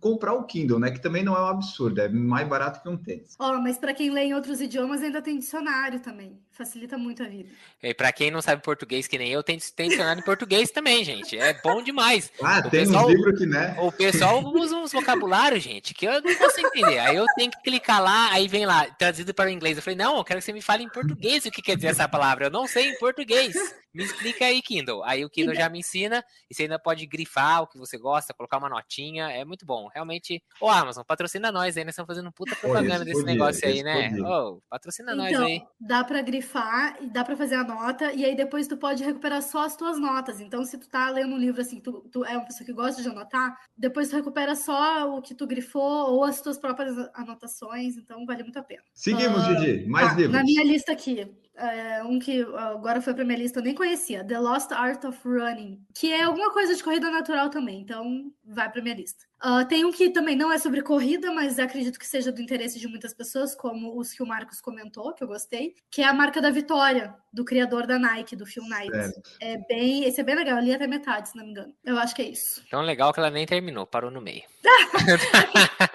[0.00, 0.90] comprar o Kindle, né?
[0.90, 3.36] Que também não é um absurdo, é mais barato que um tênis.
[3.38, 6.38] Ó, oh, mas para quem lê em outros idiomas ainda tem dicionário também.
[6.50, 7.48] Facilita muito a vida.
[7.82, 11.02] E para quem não sabe português, que nem eu, tem, tem dicionário em português também,
[11.02, 11.38] gente.
[11.38, 12.30] É bom demais.
[12.42, 13.76] Ah, o tem pessoal, uns livros que, né?
[13.80, 16.98] O pessoal usa uns vocabulários, gente, que eu não consigo entender.
[16.98, 19.76] Aí eu tenho que clicar lá, aí vem lá, traduzido para o inglês.
[19.76, 21.88] Eu falei, não, eu quero que você me fale em português o que quer dizer
[21.88, 22.46] essa palavra.
[22.46, 23.54] Eu não sei em português.
[23.94, 25.02] Me explica aí, Kindle.
[25.04, 28.32] Aí o Kindle já me ensina e você ainda pode grifar o que você gosta,
[28.32, 29.30] colocar uma notinha.
[29.30, 29.88] É muito bom.
[29.92, 30.42] Realmente.
[30.60, 34.10] Ô, Amazon, patrocina nós aí, nós estamos fazendo puta propaganda desse podia, negócio aí, né?
[34.20, 35.62] Ô, patrocina então, nós aí.
[35.80, 39.42] Dá para grifar e dá para fazer a nota, e aí depois tu pode recuperar
[39.42, 40.40] só as tuas notas.
[40.40, 43.02] Então, se tu tá lendo um livro assim, tu, tu é uma pessoa que gosta
[43.02, 47.96] de anotar, depois tu recupera só o que tu grifou ou as tuas próprias anotações.
[47.96, 48.82] Então, vale muito a pena.
[48.94, 50.32] Seguimos, uh, Mais tá, livros.
[50.32, 51.26] Na minha lista aqui,
[51.62, 55.18] é, um que agora foi pra minha lista, eu nem conhecia, The Lost Art of
[55.24, 59.24] Running, que é alguma coisa de corrida natural também, então vai pra minha lista.
[59.44, 62.78] Uh, tem um que também não é sobre corrida, mas acredito que seja do interesse
[62.78, 66.12] de muitas pessoas, como os que o Marcos comentou, que eu gostei, que é a
[66.12, 68.92] marca da vitória, do criador da Nike, do Phil Knight.
[69.40, 71.74] É bem, esse é bem legal, eu li até metade, se não me engano.
[71.84, 72.62] Eu acho que é isso.
[72.70, 74.42] Tão legal que ela nem terminou, parou no meio.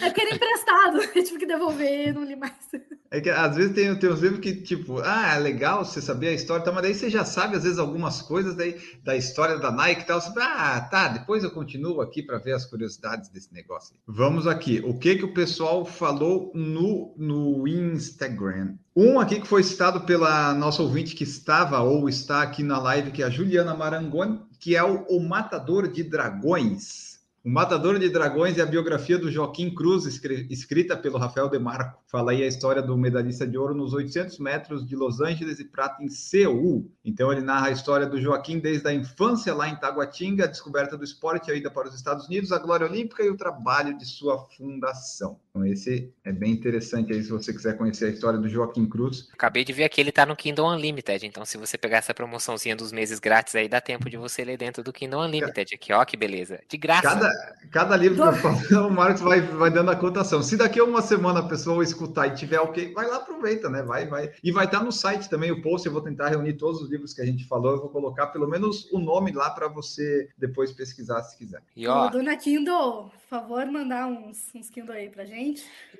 [0.00, 2.54] é porque era emprestado, eu tive que devolver, não li mais.
[3.10, 6.28] É que às vezes tem, tem uns livros que, tipo, ah, é legal você saber
[6.28, 9.58] a história, tá, mas daí você já sabe, às vezes, algumas coisas daí, da história
[9.58, 10.20] da Nike e tal.
[10.20, 13.94] Você, ah, tá, depois eu continuo aqui para ver as curiosidades desse negócio.
[14.06, 14.82] Vamos aqui.
[14.84, 18.74] O que que o pessoal falou no, no Instagram?
[18.94, 23.12] Um aqui que foi citado pela nossa ouvinte que estava ou está aqui na live,
[23.12, 27.05] que é a Juliana Marangoni, que é o, o Matador de Dragões.
[27.46, 32.02] O Matador de Dragões é a biografia do Joaquim Cruz, escrita pelo Rafael Demarco.
[32.08, 35.64] Fala aí a história do medalhista de ouro nos 800 metros de Los Angeles e
[35.64, 36.90] prata em Seul.
[37.04, 40.98] Então ele narra a história do Joaquim desde a infância lá em Taguatinga, a descoberta
[40.98, 44.04] do esporte, a ida para os Estados Unidos, a glória olímpica e o trabalho de
[44.04, 45.38] sua fundação.
[45.56, 49.28] Então esse é bem interessante aí se você quiser conhecer a história do Joaquim Cruz.
[49.32, 52.76] Acabei de ver aqui, ele tá no Kingdom Unlimited, então se você pegar essa promoçãozinha
[52.76, 56.04] dos meses grátis aí, dá tempo de você ler dentro do Kingdom Unlimited aqui, ó
[56.04, 56.60] que beleza.
[56.68, 57.02] De graça.
[57.02, 57.30] Cada,
[57.70, 60.42] cada livro que eu falo, o Marcos vai, vai dando a cotação.
[60.42, 63.82] Se daqui a uma semana a pessoa escutar e tiver ok, vai lá, aproveita, né?
[63.82, 64.30] Vai, vai.
[64.44, 65.86] E vai estar no site também o post.
[65.86, 67.72] Eu vou tentar reunir todos os livros que a gente falou.
[67.72, 71.62] Eu vou colocar pelo menos o nome lá para você depois pesquisar se quiser.
[71.74, 75.45] E ó, dona Kindle, por favor, mandar uns, uns Kindle aí pra gente.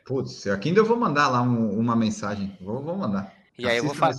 [0.04, 2.56] Putz, a Kindle eu vou mandar lá um, uma mensagem.
[2.60, 3.34] Vou, vou mandar.
[3.58, 4.14] E aí, eu vou falar,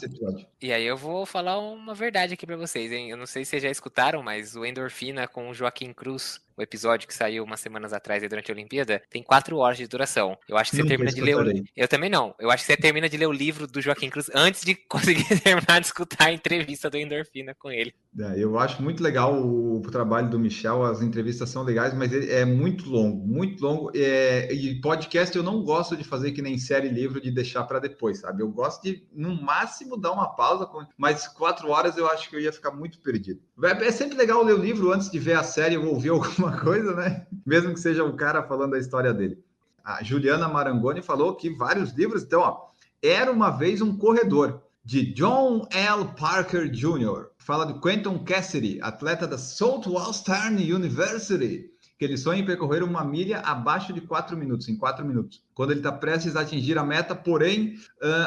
[0.59, 3.11] e aí eu vou falar uma verdade aqui para vocês, hein?
[3.11, 6.61] Eu não sei se vocês já escutaram, mas o Endorfina com o Joaquim Cruz, o
[6.61, 10.37] episódio que saiu umas semanas atrás durante a Olimpíada, tem quatro horas de duração.
[10.49, 11.63] Eu acho que você não termina de ler o...
[11.75, 12.33] Eu também não.
[12.39, 15.23] Eu acho que você termina de ler o livro do Joaquim Cruz antes de conseguir
[15.41, 17.93] terminar de escutar a entrevista do Endorfina com ele.
[18.19, 22.11] É, eu acho muito legal o, o, trabalho do Michel, as entrevistas são legais, mas
[22.11, 23.91] ele é muito longo, muito longo.
[23.93, 27.79] É, e podcast eu não gosto de fazer que nem série livro de deixar para
[27.79, 28.41] depois, sabe?
[28.41, 32.39] Eu gosto de, no máximo, dar uma pausa, mas quatro horas eu acho que eu
[32.39, 33.41] ia ficar muito perdido.
[33.63, 36.59] É, é sempre legal ler o livro antes de ver a série ou ouvir alguma
[36.59, 37.25] coisa, né?
[37.45, 39.43] Mesmo que seja o cara falando a história dele.
[39.83, 42.67] A Juliana Marangoni falou que vários livros, então, ó,
[43.01, 46.05] Era uma vez um corredor, de John L.
[46.17, 52.83] Parker Jr fala de Quentin Cassidy, atleta da Southwestern University, que ele sonha em percorrer
[52.83, 55.41] uma milha abaixo de 4 minutos, em 4 minutos.
[55.55, 57.75] Quando ele está prestes a atingir a meta, porém,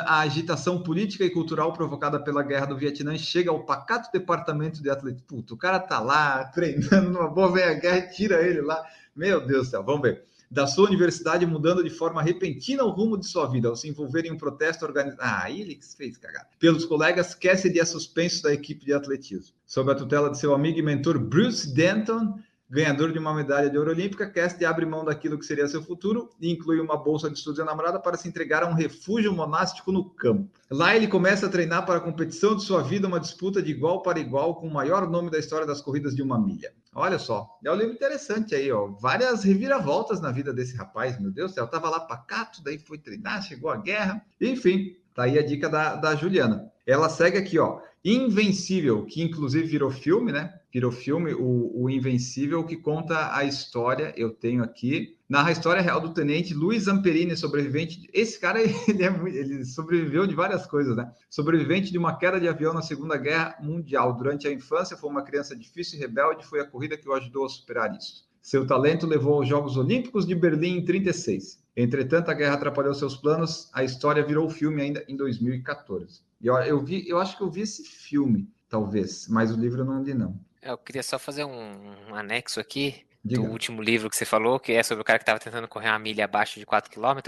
[0.05, 4.91] a agitação política e cultural provocada pela guerra do Vietnã chega ao pacato departamento de
[4.91, 5.27] atletismo.
[5.27, 8.83] Puta, o cara tá lá treinando numa boa, vem a guerra e tira ele lá.
[9.15, 13.17] Meu Deus do céu, vamos ver da sua universidade mudando de forma repentina o rumo
[13.17, 15.23] de sua vida ao se envolver em um protesto organizado.
[15.23, 16.49] Ah, ele que fez cagar.
[16.59, 19.55] Pelos colegas, Cassidy é suspenso da equipe de atletismo.
[19.65, 22.37] Sob a tutela de seu amigo e mentor Bruce Denton,
[22.71, 26.31] ganhador de uma medalha de ouro olímpica, Cassidy abre mão daquilo que seria seu futuro
[26.41, 29.91] e inclui uma bolsa de estudos e namorada para se entregar a um refúgio monástico
[29.91, 30.49] no campo.
[30.71, 34.03] Lá ele começa a treinar para a competição de sua vida, uma disputa de igual
[34.03, 36.73] para igual com o maior nome da história das corridas de uma milha.
[36.95, 38.87] Olha só, é um livro interessante aí, ó.
[39.01, 41.67] Várias reviravoltas na vida desse rapaz, meu Deus do céu.
[41.67, 44.25] Tava lá pacato, daí foi treinar, chegou a guerra.
[44.41, 46.71] Enfim, tá aí a dica da, da Juliana.
[46.87, 47.81] Ela segue aqui, ó.
[48.03, 50.59] Invencível, que inclusive virou filme, né?
[50.73, 55.83] Virou filme, o, o Invencível, que conta a história, eu tenho aqui, narra a história
[55.83, 58.09] real do tenente Luiz Amperini, sobrevivente.
[58.13, 61.13] Esse cara, ele, é, ele sobreviveu de várias coisas, né?
[61.29, 64.17] Sobrevivente de uma queda de avião na Segunda Guerra Mundial.
[64.17, 67.45] Durante a infância, foi uma criança difícil e rebelde, foi a corrida que o ajudou
[67.45, 68.31] a superar isso.
[68.41, 71.63] Seu talento levou aos Jogos Olímpicos de Berlim em 36.
[71.83, 76.21] Entretanto, a guerra atrapalhou seus planos, a história virou filme ainda em 2014.
[76.41, 79.81] E eu, eu, vi, eu acho que eu vi esse filme, talvez, mas o livro
[79.81, 80.39] eu não li, não.
[80.63, 83.43] Eu queria só fazer um, um anexo aqui Diga.
[83.43, 85.89] do último livro que você falou, que é sobre o cara que estava tentando correr
[85.89, 87.19] uma milha abaixo de 4 km.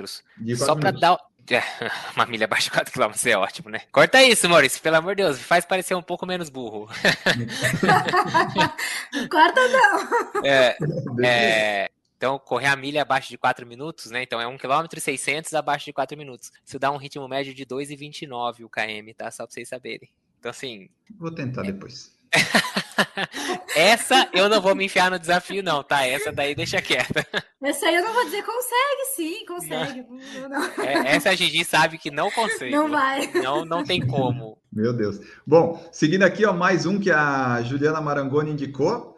[0.56, 1.18] Só para dar.
[2.14, 3.80] Uma milha abaixo de 4 km é ótimo, né?
[3.90, 6.86] Corta isso, Maurício, pelo amor de Deus, faz parecer um pouco menos burro.
[9.28, 10.46] Corta não.
[10.46, 10.76] É,
[11.24, 11.90] é,
[12.22, 14.22] então, correr a milha abaixo de 4 minutos, né?
[14.22, 16.52] Então é 1 km e 600 abaixo de 4 minutos.
[16.64, 19.28] Isso dá um ritmo médio de 2,29 o km, tá?
[19.28, 20.08] Só pra vocês saberem.
[20.38, 20.88] Então, assim.
[21.18, 21.72] Vou tentar é...
[21.72, 22.16] depois.
[23.74, 26.06] Essa eu não vou me enfiar no desafio, não, tá?
[26.06, 27.26] Essa daí deixa quieta.
[27.60, 30.06] Essa aí eu não vou dizer, consegue sim, consegue.
[30.40, 30.48] Não.
[30.48, 30.84] Não.
[30.84, 32.70] É, essa a Gigi sabe que não consegue.
[32.70, 33.32] Não vai.
[33.32, 34.58] Não, não tem como.
[34.72, 35.20] Meu Deus.
[35.46, 39.11] Bom, seguindo aqui, ó, mais um que a Juliana Marangoni indicou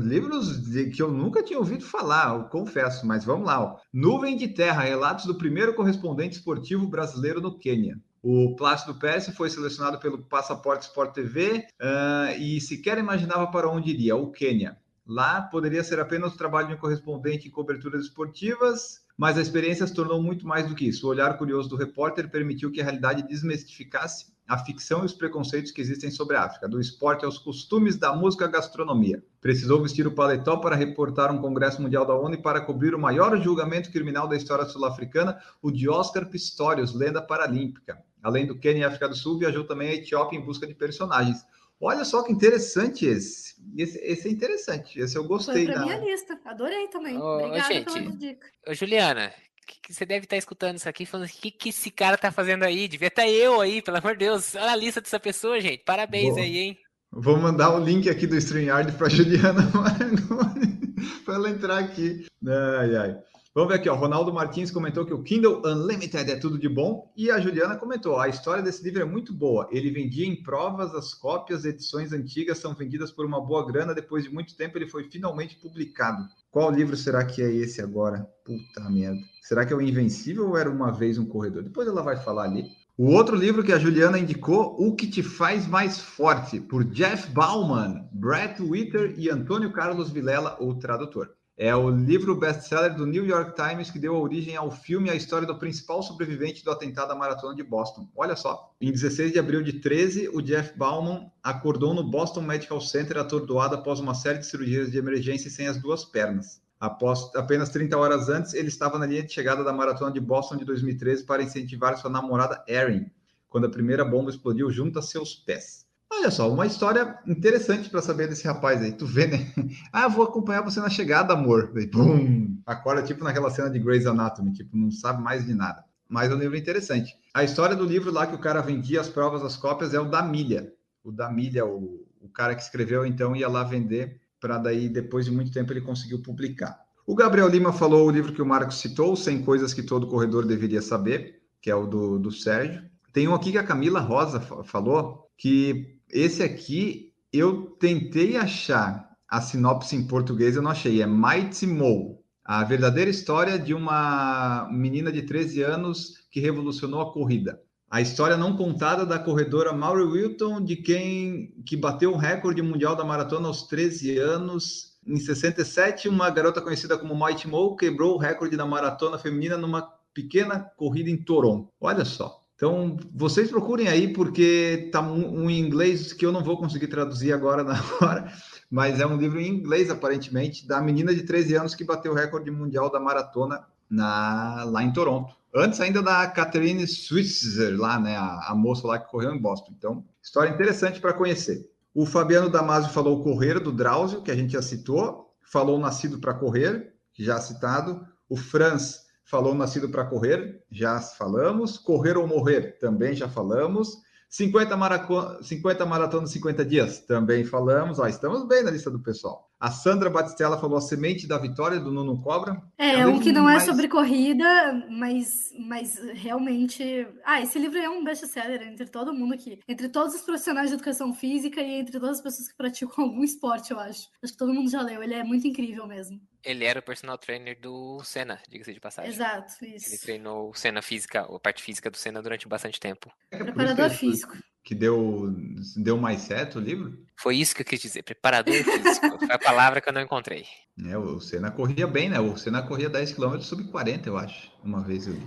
[0.00, 3.62] livros de, que eu nunca tinha ouvido falar, confesso, mas vamos lá.
[3.62, 3.76] Ó.
[3.92, 7.98] Nuvem de Terra, relatos do primeiro correspondente esportivo brasileiro no Quênia.
[8.22, 13.90] O Plácido Pérez foi selecionado pelo Passaporte Sport TV uh, e sequer imaginava para onde
[13.90, 14.76] iria, o Quênia.
[15.06, 19.86] Lá poderia ser apenas o trabalho de um correspondente em coberturas esportivas, mas a experiência
[19.86, 21.06] se tornou muito mais do que isso.
[21.06, 25.70] O olhar curioso do repórter permitiu que a realidade desmistificasse a ficção e os preconceitos
[25.70, 29.22] que existem sobre a África, do esporte aos costumes, da música à gastronomia.
[29.42, 32.98] Precisou vestir o paletó para reportar um Congresso Mundial da ONU e para cobrir o
[32.98, 38.02] maior julgamento criminal da história sul-africana, o de Oscar Pistorius, lenda paralímpica.
[38.22, 41.44] Além do Quênia e África do Sul, viajou também à Etiópia em busca de personagens.
[41.80, 43.54] Olha só que interessante esse.
[43.76, 44.98] Esse, esse é interessante.
[44.98, 45.66] Esse eu gostei.
[45.66, 45.84] Foi pra da...
[45.84, 46.40] minha lista.
[46.44, 47.16] Adorei também.
[47.16, 48.46] Ô, Obrigada gente, pela dica.
[48.66, 49.32] Ô, Juliana,
[49.68, 52.64] que, você deve estar escutando isso aqui falando o que, que esse cara tá fazendo
[52.64, 52.88] aí?
[52.88, 54.54] Devia estar eu aí, pelo amor de Deus.
[54.54, 55.84] Olha a lista dessa pessoa, gente.
[55.84, 56.40] Parabéns Boa.
[56.40, 56.78] aí, hein?
[57.10, 60.78] Vou mandar o link aqui do StreamYard para Juliana Marangoni
[61.24, 62.26] para ela entrar aqui.
[62.46, 63.18] Ai, ai.
[63.54, 63.94] Vamos ver aqui, ó.
[63.94, 67.12] Ronaldo Martins comentou que o Kindle Unlimited é tudo de bom.
[67.16, 69.68] E a Juliana comentou: a história desse livro é muito boa.
[69.72, 73.94] Ele vendia em provas, as cópias, edições antigas são vendidas por uma boa grana.
[73.94, 76.22] Depois de muito tempo, ele foi finalmente publicado.
[76.58, 78.28] Qual livro será que é esse agora?
[78.44, 79.20] Puta merda.
[79.42, 81.62] Será que é o Invencível ou era uma vez um corredor?
[81.62, 82.64] Depois ela vai falar ali.
[82.96, 87.30] O outro livro que a Juliana indicou, O que te faz mais forte, por Jeff
[87.30, 91.30] Bauman, Brett Witter e Antônio Carlos Vilela, o tradutor.
[91.60, 95.44] É o livro best-seller do New York Times que deu origem ao filme A História
[95.44, 98.08] do Principal Sobrevivente do Atentado à Maratona de Boston.
[98.14, 102.80] Olha só, em 16 de abril de 13, o Jeff Bauman acordou no Boston Medical
[102.80, 106.62] Center atordoado após uma série de cirurgias de emergência sem as duas pernas.
[106.78, 110.58] Após apenas 30 horas antes, ele estava na linha de chegada da Maratona de Boston
[110.58, 113.10] de 2013 para incentivar sua namorada Erin,
[113.48, 115.87] quando a primeira bomba explodiu junto a seus pés.
[116.18, 118.90] Olha só, uma história interessante para saber desse rapaz aí.
[118.90, 119.52] Tu vê, né?
[119.92, 121.72] Ah, vou acompanhar você na chegada, amor.
[121.76, 125.84] E, pum, acorda tipo naquela cena de Grey's Anatomy, tipo, não sabe mais de nada.
[126.08, 127.16] Mas é um livro interessante.
[127.32, 130.10] A história do livro lá que o cara vendia as provas, as cópias, é o
[130.10, 130.72] da Milha.
[131.04, 135.24] O da Milha, o, o cara que escreveu, então, ia lá vender para daí, depois
[135.24, 136.80] de muito tempo, ele conseguiu publicar.
[137.06, 140.44] O Gabriel Lima falou o livro que o Marcos citou, 100 Coisas que Todo Corredor
[140.44, 142.82] Deveria Saber, que é o do, do Sérgio.
[143.12, 149.40] Tem um aqui que a Camila Rosa falou, que esse aqui eu tentei achar a
[149.40, 151.02] sinopse em português, eu não achei.
[151.02, 157.12] É Mighty Mo, a verdadeira história de uma menina de 13 anos que revolucionou a
[157.12, 157.60] corrida.
[157.90, 162.94] A história não contada da corredora Maury Wilton, de quem que bateu o recorde mundial
[162.94, 164.98] da maratona aos 13 anos.
[165.06, 169.82] Em 67, uma garota conhecida como Mighty Mo quebrou o recorde da maratona feminina numa
[170.12, 171.70] pequena corrida em Toronto.
[171.80, 172.44] Olha só.
[172.58, 177.32] Então, vocês procurem aí, porque tá um, um inglês que eu não vou conseguir traduzir
[177.32, 178.32] agora na hora,
[178.68, 182.16] mas é um livro em inglês, aparentemente, da menina de 13 anos que bateu o
[182.16, 185.36] recorde mundial da maratona na, lá em Toronto.
[185.54, 189.72] Antes ainda da Catherine Switzer, lá, né, a, a moça lá que correu em Boston.
[189.78, 191.70] Então, história interessante para conhecer.
[191.94, 195.32] O Fabiano Damasio falou Correr, do Drauzio, que a gente já citou.
[195.42, 198.04] Falou Nascido para Correr, já citado.
[198.28, 201.76] O Franz falou Nascido para Correr, já falamos.
[201.76, 203.98] Correr ou Morrer, também já falamos.
[204.28, 205.42] 50, maraco...
[205.42, 207.98] 50 maratonas 50 dias, também falamos.
[207.98, 209.47] Ó, estamos bem na lista do pessoal.
[209.60, 212.62] A Sandra Batistella falou a semente da vitória do Nuno Cobra.
[212.78, 213.64] É, um que não é mais...
[213.64, 217.08] é sobre corrida, mas, mas realmente.
[217.24, 219.58] Ah, esse livro é um best-seller entre todo mundo aqui.
[219.66, 223.24] Entre todos os profissionais de educação física e entre todas as pessoas que praticam algum
[223.24, 224.08] esporte, eu acho.
[224.22, 225.02] Acho que todo mundo já leu.
[225.02, 226.20] Ele é muito incrível mesmo.
[226.44, 229.10] Ele era o personal trainer do Senna, diga-se de passagem.
[229.10, 229.90] Exato, isso.
[229.90, 233.10] Ele treinou o Senna física, a parte física do Senna durante bastante tempo.
[233.32, 234.36] É Preparador físico
[234.68, 235.34] que deu,
[235.76, 236.92] deu mais certo o livro?
[237.16, 239.18] Foi isso que eu quis dizer, preparador físico.
[239.18, 240.44] Foi a palavra que eu não encontrei.
[240.84, 242.20] É, o Senna corria bem, né?
[242.20, 244.52] O Senna corria 10 km sub 40, eu acho.
[244.62, 245.26] Uma vez eu li.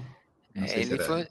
[0.54, 1.28] É, ele, foi,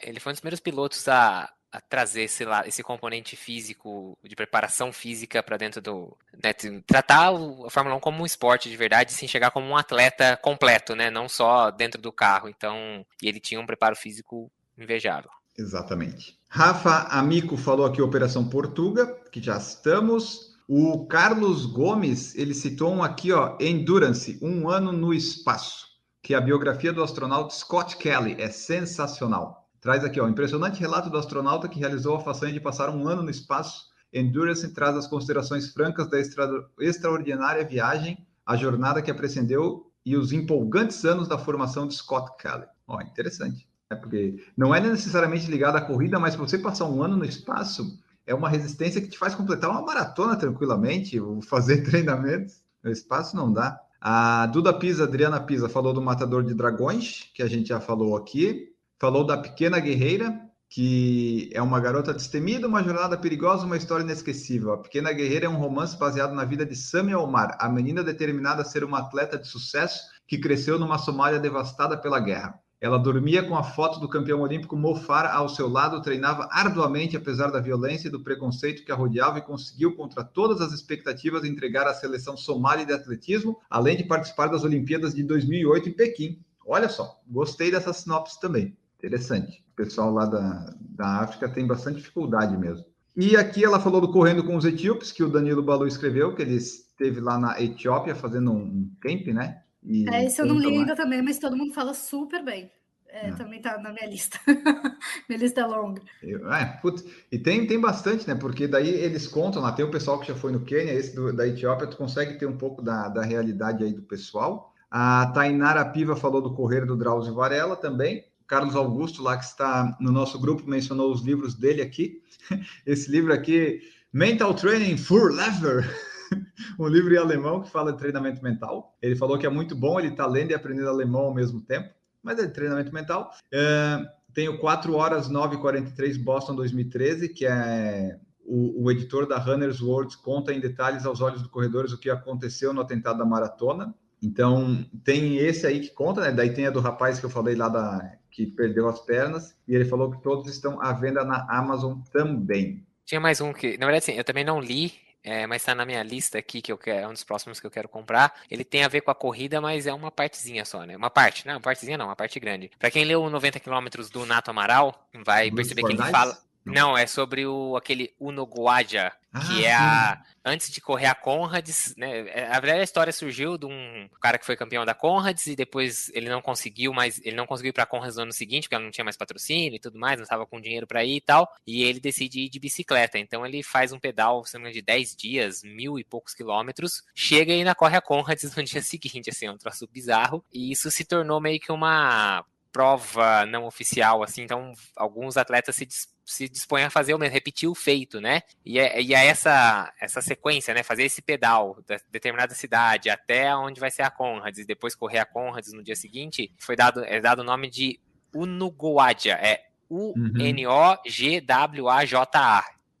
[0.00, 4.92] ele foi um dos primeiros pilotos a, a trazer esse, esse componente físico, de preparação
[4.92, 6.16] física para dentro do.
[6.32, 6.52] Né,
[6.86, 10.94] tratar a Fórmula 1 como um esporte de verdade, sem chegar como um atleta completo,
[10.94, 11.10] né?
[11.10, 12.48] Não só dentro do carro.
[12.48, 14.48] Então, e ele tinha um preparo físico
[14.78, 15.32] invejável.
[15.60, 16.38] Exatamente.
[16.48, 20.56] Rafa Amico falou aqui Operação Portuga, que já estamos.
[20.66, 25.86] O Carlos Gomes, ele citou um aqui, ó, Endurance, um ano no espaço,
[26.22, 29.68] que é a biografia do astronauta Scott Kelly, é sensacional.
[29.80, 33.22] Traz aqui, ó, impressionante relato do astronauta que realizou a façanha de passar um ano
[33.22, 33.90] no espaço.
[34.12, 36.48] Endurance traz as considerações francas da extra,
[36.78, 42.66] extraordinária viagem, a jornada que apreendeu e os empolgantes anos da formação de Scott Kelly.
[42.86, 43.69] Ó, interessante.
[43.90, 47.98] É porque não é necessariamente ligado à corrida, mas você passar um ano no espaço
[48.24, 52.62] é uma resistência que te faz completar uma maratona tranquilamente, fazer treinamentos.
[52.84, 53.80] No espaço não dá.
[54.00, 58.16] A Duda Pisa, Adriana Pisa, falou do Matador de Dragões, que a gente já falou
[58.16, 58.72] aqui.
[58.96, 64.72] Falou da Pequena Guerreira, que é uma garota destemida, uma jornada perigosa, uma história inesquecível.
[64.72, 68.62] A Pequena Guerreira é um romance baseado na vida de Samia Omar, a menina determinada
[68.62, 72.54] a ser uma atleta de sucesso que cresceu numa Somália devastada pela guerra.
[72.80, 77.14] Ela dormia com a foto do campeão olímpico Mo Farah ao seu lado, treinava arduamente
[77.14, 81.44] apesar da violência e do preconceito que a rodeava e conseguiu, contra todas as expectativas,
[81.44, 86.40] entregar a seleção somália de atletismo, além de participar das Olimpíadas de 2008 em Pequim.
[86.66, 88.74] Olha só, gostei dessa sinopse também.
[88.98, 89.62] Interessante.
[89.72, 92.86] O pessoal lá da, da África tem bastante dificuldade mesmo.
[93.14, 96.40] E aqui ela falou do Correndo com os Etíopes, que o Danilo Balu escreveu, que
[96.40, 99.62] ele esteve lá na Etiópia fazendo um camp, né?
[99.82, 102.70] E é, esse eu não li ainda também, mas todo mundo fala super bem.
[103.12, 103.32] É, é.
[103.32, 104.38] Também tá na minha lista.
[105.28, 106.02] minha lista é longa.
[106.22, 108.34] Eu, é, putz, e tem, tem bastante, né?
[108.34, 111.32] Porque daí eles contam lá, tem o pessoal que já foi no Quênia, esse do,
[111.32, 114.72] da Etiópia, tu consegue ter um pouco da, da realidade aí do pessoal.
[114.90, 118.24] A Tainara Piva falou do Correio do Drauzio Varela também.
[118.46, 122.20] Carlos Augusto, lá que está no nosso grupo, mencionou os livros dele aqui.
[122.84, 123.80] Esse livro aqui,
[124.12, 125.88] Mental Training for Lever,
[126.78, 128.96] um livro em alemão que fala de treinamento mental.
[129.00, 131.90] Ele falou que é muito bom, ele está lendo e aprendendo alemão ao mesmo tempo,
[132.22, 133.30] mas é de treinamento mental.
[133.52, 140.16] Uh, tenho 4 horas 9h43 Boston 2013, que é o, o, editor da Runner's World
[140.18, 143.94] conta em detalhes aos olhos do corredores o que aconteceu no atentado da maratona.
[144.22, 146.32] Então, tem esse aí que conta, né?
[146.32, 149.74] Daí tem a do rapaz que eu falei lá da que perdeu as pernas, e
[149.74, 152.86] ele falou que todos estão à venda na Amazon também.
[153.04, 154.92] Tinha mais um que, na verdade, sim, eu também não li,
[155.22, 157.66] é, mas está na minha lista aqui, que eu quero, é um dos próximos que
[157.66, 158.34] eu quero comprar.
[158.50, 160.96] Ele tem a ver com a corrida, mas é uma partezinha só, né?
[160.96, 162.70] Uma parte, não, uma partezinha não, uma parte grande.
[162.78, 166.38] Para quem leu 90 km do Nato Amaral, vai perceber que ele fala.
[166.64, 169.12] Não, é sobre o aquele Unoguaja,
[169.46, 170.22] que ah, é a.
[170.44, 172.28] Antes de correr a Conrads, né?
[172.28, 175.56] É, a verdade a história surgiu de um cara que foi campeão da Conrads e
[175.56, 177.20] depois ele não conseguiu mais.
[177.24, 179.76] Ele não conseguiu ir pra Conrads no ano seguinte, porque ela não tinha mais patrocínio
[179.76, 181.50] e tudo mais, não estava com dinheiro para ir e tal.
[181.66, 183.18] E ele decide ir de bicicleta.
[183.18, 187.52] Então ele faz um pedal, se não de 10 dias, mil e poucos quilômetros, chega
[187.52, 190.44] e ainda corre a Conrads no dia seguinte, assim, é um troço bizarro.
[190.52, 195.88] E isso se tornou meio que uma prova não oficial, assim, então alguns atletas se,
[196.30, 198.42] se dispõem a fazer o mesmo, repetir o feito, né?
[198.64, 200.82] E é, e é essa, essa sequência, né?
[200.82, 205.18] Fazer esse pedal da determinada cidade até onde vai ser a Conrads e depois correr
[205.18, 207.98] a Conrads no dia seguinte, foi dado, é dado o nome de
[208.32, 210.20] Unuguaja, é U-N-O-G-W-A-J-A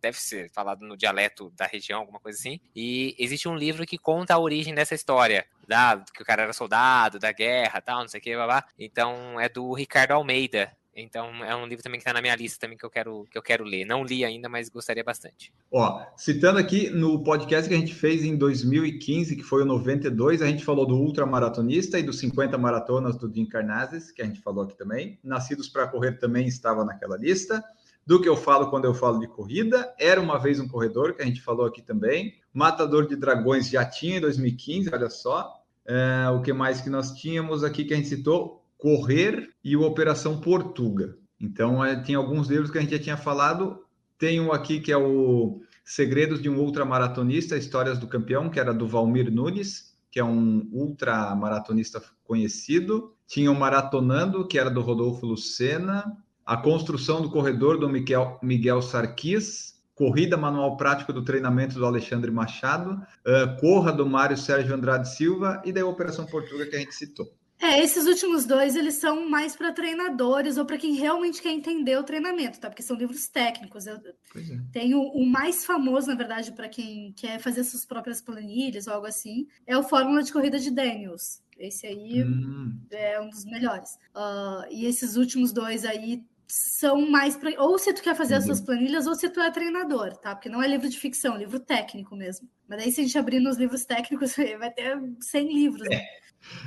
[0.00, 2.58] deve ser falado no dialeto da região, alguma coisa assim.
[2.74, 6.52] E existe um livro que conta a origem dessa história, da, que o cara era
[6.52, 8.64] soldado, da guerra, tal, não sei o que, blá, blá.
[8.78, 10.72] Então é do Ricardo Almeida.
[10.94, 13.38] Então é um livro também que está na minha lista também que eu quero que
[13.38, 13.84] eu quero ler.
[13.84, 15.52] Não li ainda, mas gostaria bastante.
[15.70, 20.42] Ó, citando aqui no podcast que a gente fez em 2015, que foi o 92,
[20.42, 24.40] a gente falou do ultramaratonista e dos 50 maratonas do Jim Carnazes, que a gente
[24.40, 25.18] falou aqui também.
[25.22, 27.62] Nascidos para correr também estava naquela lista
[28.06, 29.94] do que eu falo quando eu falo de corrida.
[29.98, 32.34] Era uma vez um corredor, que a gente falou aqui também.
[32.52, 35.56] Matador de Dragões já tinha em 2015, olha só.
[35.86, 38.59] É, o que mais que nós tínhamos aqui que a gente citou?
[38.80, 41.16] Correr e o Operação Portuga.
[41.40, 43.84] Então, é, tem alguns livros que a gente já tinha falado.
[44.18, 48.74] Tem um aqui que é o Segredos de um Ultramaratonista, Histórias do Campeão, que era
[48.74, 53.14] do Valmir Nunes, que é um ultramaratonista conhecido.
[53.26, 56.16] Tinha o Maratonando, que era do Rodolfo Lucena
[56.50, 62.28] a construção do corredor do Miguel, Miguel Sarquis, corrida manual prático do treinamento do Alexandre
[62.28, 66.92] Machado, uh, corra do Mário Sérgio Andrade Silva e da Operação Portuga que a gente
[66.92, 67.32] citou.
[67.60, 71.94] É, esses últimos dois, eles são mais para treinadores ou para quem realmente quer entender
[71.98, 72.70] o treinamento, tá?
[72.70, 73.86] Porque são livros técnicos.
[73.86, 74.02] Eu é.
[74.72, 79.06] tenho o mais famoso, na verdade, para quem quer fazer suas próprias planilhas ou algo
[79.06, 81.42] assim, é o Fórmula de Corrida de Daniels.
[81.58, 82.80] Esse aí hum.
[82.90, 83.96] é um dos melhores.
[84.16, 87.50] Uh, e esses últimos dois aí são mais pra...
[87.62, 90.34] ou se tu quer fazer as suas planilhas ou se tu é treinador, tá?
[90.34, 92.48] Porque não é livro de ficção, é livro técnico mesmo.
[92.66, 95.86] Mas aí se a gente abrir nos livros técnicos, vai ter 100 livros.
[95.88, 96.02] Né?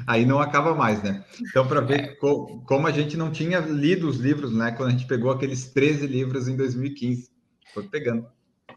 [0.06, 1.24] Aí não acaba mais, né?
[1.42, 2.08] Então, para ver é.
[2.16, 4.72] co como a gente não tinha lido os livros, né?
[4.72, 7.32] Quando a gente pegou aqueles 13 livros em 2015.
[7.74, 8.28] Foi pegando.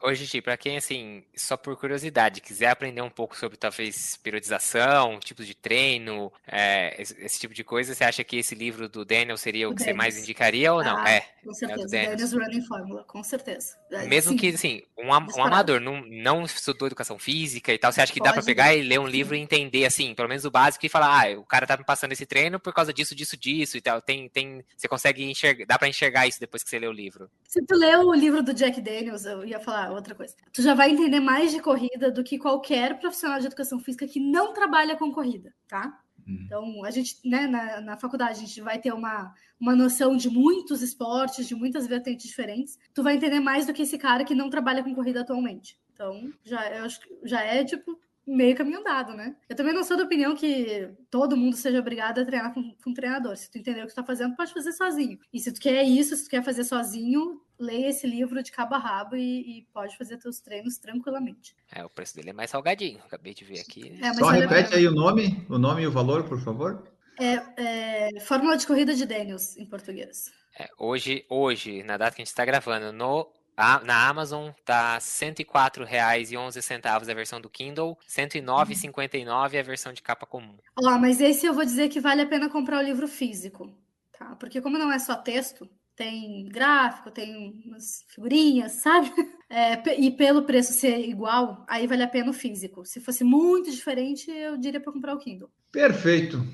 [0.02, 5.18] Hoje, Gigi, para quem, assim, só por curiosidade, quiser aprender um pouco sobre, talvez, periodização,
[5.18, 9.04] tipos de treino, é, esse, esse, tipo de coisa, você acha que esse livro do
[9.04, 10.96] Daniel seria o, o que você mais indicaria ou não?
[10.98, 11.96] Ah, é, com certeza.
[11.96, 13.76] É Daniel's Running Formula, com certeza.
[14.06, 14.36] Mesmo Sim.
[14.36, 18.18] que, assim, um, um amador não, não estudou educação física e tal, você acha que
[18.18, 20.84] Pode dá para pegar e ler um livro e entender, assim, pelo menos o básico
[20.84, 23.76] e falar, ah, o cara tá me passando esse treino por causa disso, disso, disso
[23.76, 24.00] e tal.
[24.00, 27.30] Tem, tem, você consegue enxergar, dá para enxergar isso depois que você lê o livro.
[27.44, 30.34] Se tu lê o livro do Jack Daniels, eu ia falar outra coisa.
[30.52, 34.20] Tu já vai entender mais de corrida do que qualquer profissional de educação física que
[34.20, 36.00] não trabalha com corrida, tá?
[36.26, 36.42] Uhum.
[36.44, 40.28] Então, a gente, né, na, na faculdade, a gente vai ter uma, uma noção de
[40.28, 42.78] muitos esportes, de muitas vertentes diferentes.
[42.92, 45.78] Tu vai entender mais do que esse cara que não trabalha com corrida atualmente.
[45.92, 49.36] Então, já, eu acho que já é, tipo, meio caminho andado, né?
[49.48, 52.90] Eu também não sou da opinião que todo mundo seja obrigado a treinar com, com
[52.90, 53.36] um treinador.
[53.36, 55.18] Se tu entender o que tu tá fazendo, pode fazer sozinho.
[55.32, 58.74] E se tu quer isso, se tu quer fazer sozinho, leia esse livro de cabo
[58.74, 61.54] a rabo e, e pode fazer teus treinos tranquilamente.
[61.72, 63.96] É, o preço dele é mais salgadinho, acabei de ver aqui.
[64.02, 66.84] É, Só repete aí o nome, o nome e o valor, por favor.
[67.18, 70.30] É, é, Fórmula de Corrida de Daniels, em português.
[70.58, 74.94] É, hoje, hoje, na data que a gente está gravando, no a, na Amazon tá
[74.94, 80.56] R$ 104,11 a versão do Kindle, R$ 109,59 a versão de capa comum.
[80.76, 83.72] Ó, mas esse eu vou dizer que vale a pena comprar o livro físico,
[84.18, 84.36] tá?
[84.36, 89.10] Porque como não é só texto, tem gráfico, tem umas figurinhas, sabe?
[89.48, 92.84] É, e pelo preço ser igual, aí vale a pena o físico.
[92.84, 95.50] Se fosse muito diferente, eu diria para comprar o Kindle.
[95.72, 96.46] Perfeito.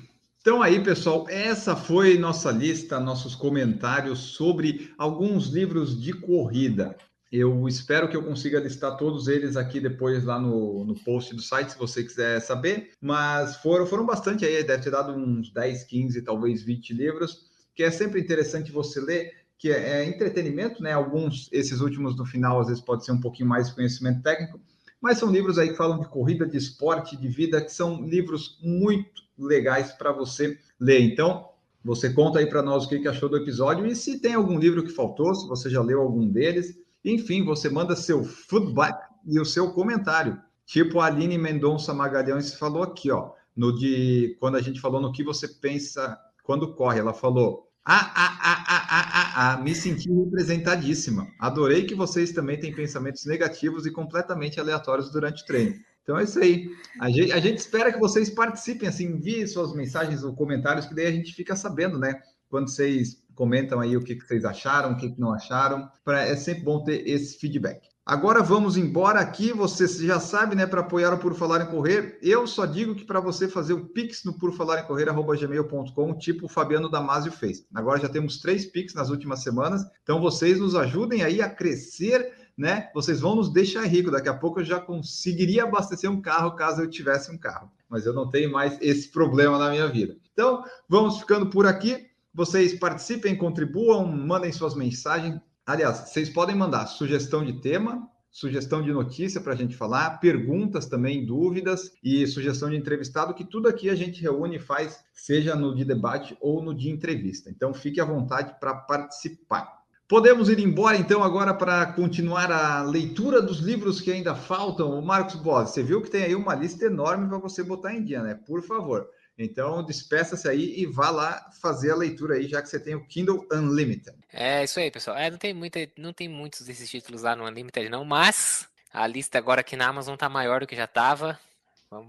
[0.45, 6.97] Então aí, pessoal, essa foi nossa lista, nossos comentários sobre alguns livros de corrida.
[7.31, 11.41] Eu espero que eu consiga listar todos eles aqui depois lá no, no post do
[11.41, 12.91] site, se você quiser saber.
[12.99, 17.81] Mas foram, foram bastante aí, deve ter dado uns 10, 15, talvez 20 livros, que
[17.81, 20.91] é sempre interessante você ler, que é, é entretenimento, né?
[20.91, 24.59] Alguns, esses últimos no final, às vezes pode ser um pouquinho mais conhecimento técnico,
[24.99, 28.59] mas são livros aí que falam de corrida, de esporte, de vida, que são livros
[28.61, 31.01] muito legais para você ler.
[31.01, 31.49] Então,
[31.83, 34.83] você conta aí para nós o que, achou do episódio e se tem algum livro
[34.83, 36.77] que faltou, se você já leu algum deles.
[37.03, 40.39] Enfim, você manda seu feedback e o seu comentário.
[40.65, 45.11] Tipo a Aline Mendonça Magalhães falou aqui, ó, no de quando a gente falou no
[45.11, 49.75] que você pensa quando corre, ela falou: "Ah, ah, ah, ah, ah, ah, ah me
[49.75, 51.27] senti representadíssima.
[51.37, 56.23] Adorei que vocês também têm pensamentos negativos e completamente aleatórios durante o treino." Então é
[56.23, 56.69] isso aí.
[56.99, 60.93] A gente, a gente espera que vocês participem, assim, enviem suas mensagens ou comentários, que
[60.93, 62.21] daí a gente fica sabendo, né?
[62.49, 65.89] Quando vocês comentam aí o que, que vocês acharam, o que, que não acharam.
[66.03, 67.93] Pra, é sempre bom ter esse feedback.
[68.05, 69.53] Agora vamos embora aqui.
[69.53, 70.67] Você já sabe, né?
[70.67, 73.85] Para apoiar o Por Falar em Correr, eu só digo que para você fazer o
[73.85, 77.65] Pix no Por Falar em Correr, gmail.com, tipo o Fabiano Damasio fez.
[77.73, 82.42] Agora já temos três Pix nas últimas semanas, então vocês nos ajudem aí a crescer
[82.57, 82.89] né?
[82.93, 84.11] Vocês vão nos deixar rico.
[84.11, 87.71] Daqui a pouco eu já conseguiria abastecer um carro caso eu tivesse um carro.
[87.89, 90.17] Mas eu não tenho mais esse problema na minha vida.
[90.33, 92.07] Então, vamos ficando por aqui.
[92.33, 95.39] Vocês participem, contribuam, mandem suas mensagens.
[95.65, 100.87] Aliás, vocês podem mandar sugestão de tema, sugestão de notícia para a gente falar, perguntas
[100.87, 105.55] também, dúvidas e sugestão de entrevistado, que tudo aqui a gente reúne e faz, seja
[105.55, 107.51] no de debate ou no de entrevista.
[107.51, 109.82] Então, fique à vontade para participar.
[110.13, 114.91] Podemos ir embora então agora para continuar a leitura dos livros que ainda faltam.
[114.91, 118.03] O Marcos Boss, você viu que tem aí uma lista enorme para você botar em
[118.03, 118.35] dia, né?
[118.45, 119.09] Por favor.
[119.35, 123.03] Então, despeça-se aí e vá lá fazer a leitura aí, já que você tem o
[123.07, 124.15] Kindle Unlimited.
[124.31, 125.17] É isso aí, pessoal.
[125.17, 129.07] É, não tem muita, não tem muitos desses títulos lá no Unlimited não, mas a
[129.07, 131.39] lista agora aqui na Amazon tá maior do que já estava.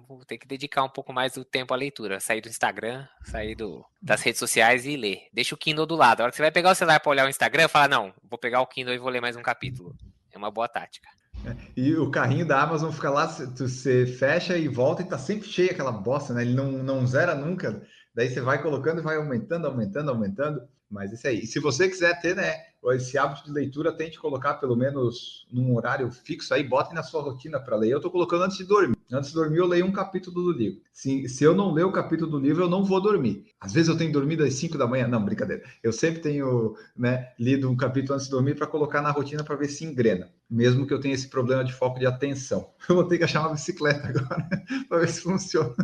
[0.09, 2.21] Vamos ter que dedicar um pouco mais do tempo à leitura.
[2.21, 5.29] Sair do Instagram, sair do, das redes sociais e ler.
[5.33, 6.21] Deixa o Kindle do lado.
[6.21, 8.39] A hora que você vai pegar o celular para olhar o Instagram, fala: Não, vou
[8.39, 9.95] pegar o Kindle e vou ler mais um capítulo.
[10.33, 11.09] É uma boa tática.
[11.45, 15.49] É, e o carrinho da Amazon fica lá, você fecha e volta e tá sempre
[15.49, 16.43] cheio aquela bosta, né?
[16.43, 17.83] Ele não, não zera nunca.
[18.15, 20.63] Daí você vai colocando e vai aumentando, aumentando, aumentando.
[20.91, 21.41] Mas isso aí.
[21.41, 22.55] E se você quiser ter, né,
[22.93, 27.23] esse hábito de leitura, tente colocar pelo menos num horário fixo aí, bote na sua
[27.23, 27.91] rotina para ler.
[27.91, 28.94] Eu estou colocando antes de dormir.
[29.13, 30.81] Antes de dormir, eu leio um capítulo do livro.
[30.93, 33.45] Se, se eu não ler o capítulo do livro, eu não vou dormir.
[33.61, 35.07] Às vezes eu tenho dormido às 5 da manhã.
[35.07, 35.63] Não, brincadeira.
[35.83, 39.57] Eu sempre tenho né, lido um capítulo antes de dormir para colocar na rotina para
[39.57, 40.31] ver se engrena.
[40.49, 42.71] Mesmo que eu tenha esse problema de foco de atenção.
[42.89, 44.49] Eu vou ter que achar uma bicicleta agora
[44.89, 45.75] para ver se funciona.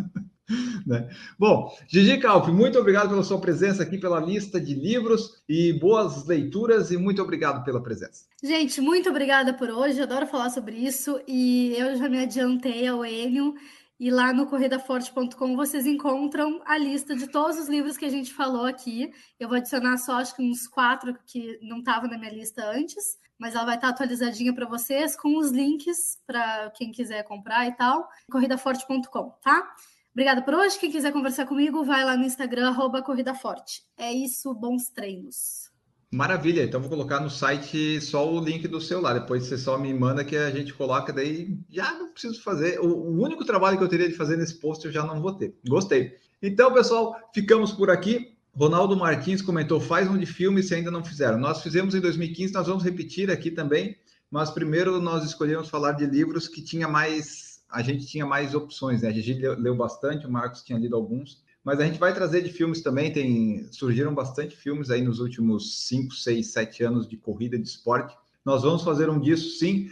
[0.87, 1.09] Né?
[1.39, 6.27] Bom, Gigi Calp, muito obrigado pela sua presença aqui, pela lista de livros e boas
[6.27, 8.25] leituras e muito obrigado pela presença.
[8.43, 13.05] Gente, muito obrigada por hoje, adoro falar sobre isso e eu já me adiantei ao
[13.05, 13.55] Enio
[14.01, 18.33] e lá no corridaforte.com vocês encontram a lista de todos os livros que a gente
[18.33, 19.13] falou aqui.
[19.39, 23.19] Eu vou adicionar só acho que uns quatro que não estavam na minha lista antes,
[23.39, 27.77] mas ela vai estar atualizadinha para vocês com os links para quem quiser comprar e
[27.77, 28.09] tal.
[28.31, 29.71] corridaforte.com, tá?
[30.13, 30.79] Obrigada por hoje.
[30.79, 33.83] Quem quiser conversar comigo, vai lá no Instagram, arroba Corrida Forte.
[33.97, 35.71] É isso, bons treinos.
[36.13, 39.15] Maravilha, então vou colocar no site só o link do celular.
[39.15, 42.81] Depois você só me manda que a gente coloca, daí já não preciso fazer.
[42.81, 45.55] O, único trabalho que eu teria de fazer nesse post eu já não vou ter.
[45.69, 46.17] Gostei.
[46.43, 48.37] Então, pessoal, ficamos por aqui.
[48.53, 51.39] Ronaldo Martins comentou: faz um de filme se ainda não fizeram.
[51.39, 53.97] Nós fizemos em 2015, nós vamos repetir aqui também,
[54.29, 59.03] mas primeiro nós escolhemos falar de livros que tinha mais a gente tinha mais opções,
[59.03, 59.09] né?
[59.09, 62.51] A gente leu, bastante, o Marcos tinha lido alguns, mas a gente vai trazer de
[62.51, 63.13] filmes também.
[63.13, 68.17] Tem surgiram bastante filmes aí nos últimos 5, 6, 7 anos de corrida de esporte.
[68.45, 69.91] Nós vamos fazer um disso sim.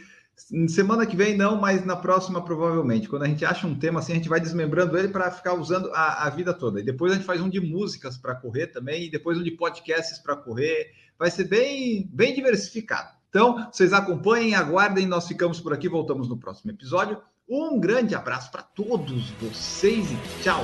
[0.69, 3.09] Semana que vem não, mas na próxima provavelmente.
[3.09, 5.91] Quando a gente acha um tema assim, a gente vai desmembrando ele para ficar usando
[5.93, 6.81] a, a, vida toda.
[6.81, 9.51] E depois a gente faz um de músicas para correr também, e depois um de
[9.51, 10.93] podcasts para correr.
[11.19, 13.19] Vai ser bem, bem diversificado.
[13.29, 17.21] Então, vocês acompanhem, aguardem, nós ficamos por aqui, voltamos no próximo episódio.
[17.51, 20.61] Um grande abraço para todos vocês e tchau!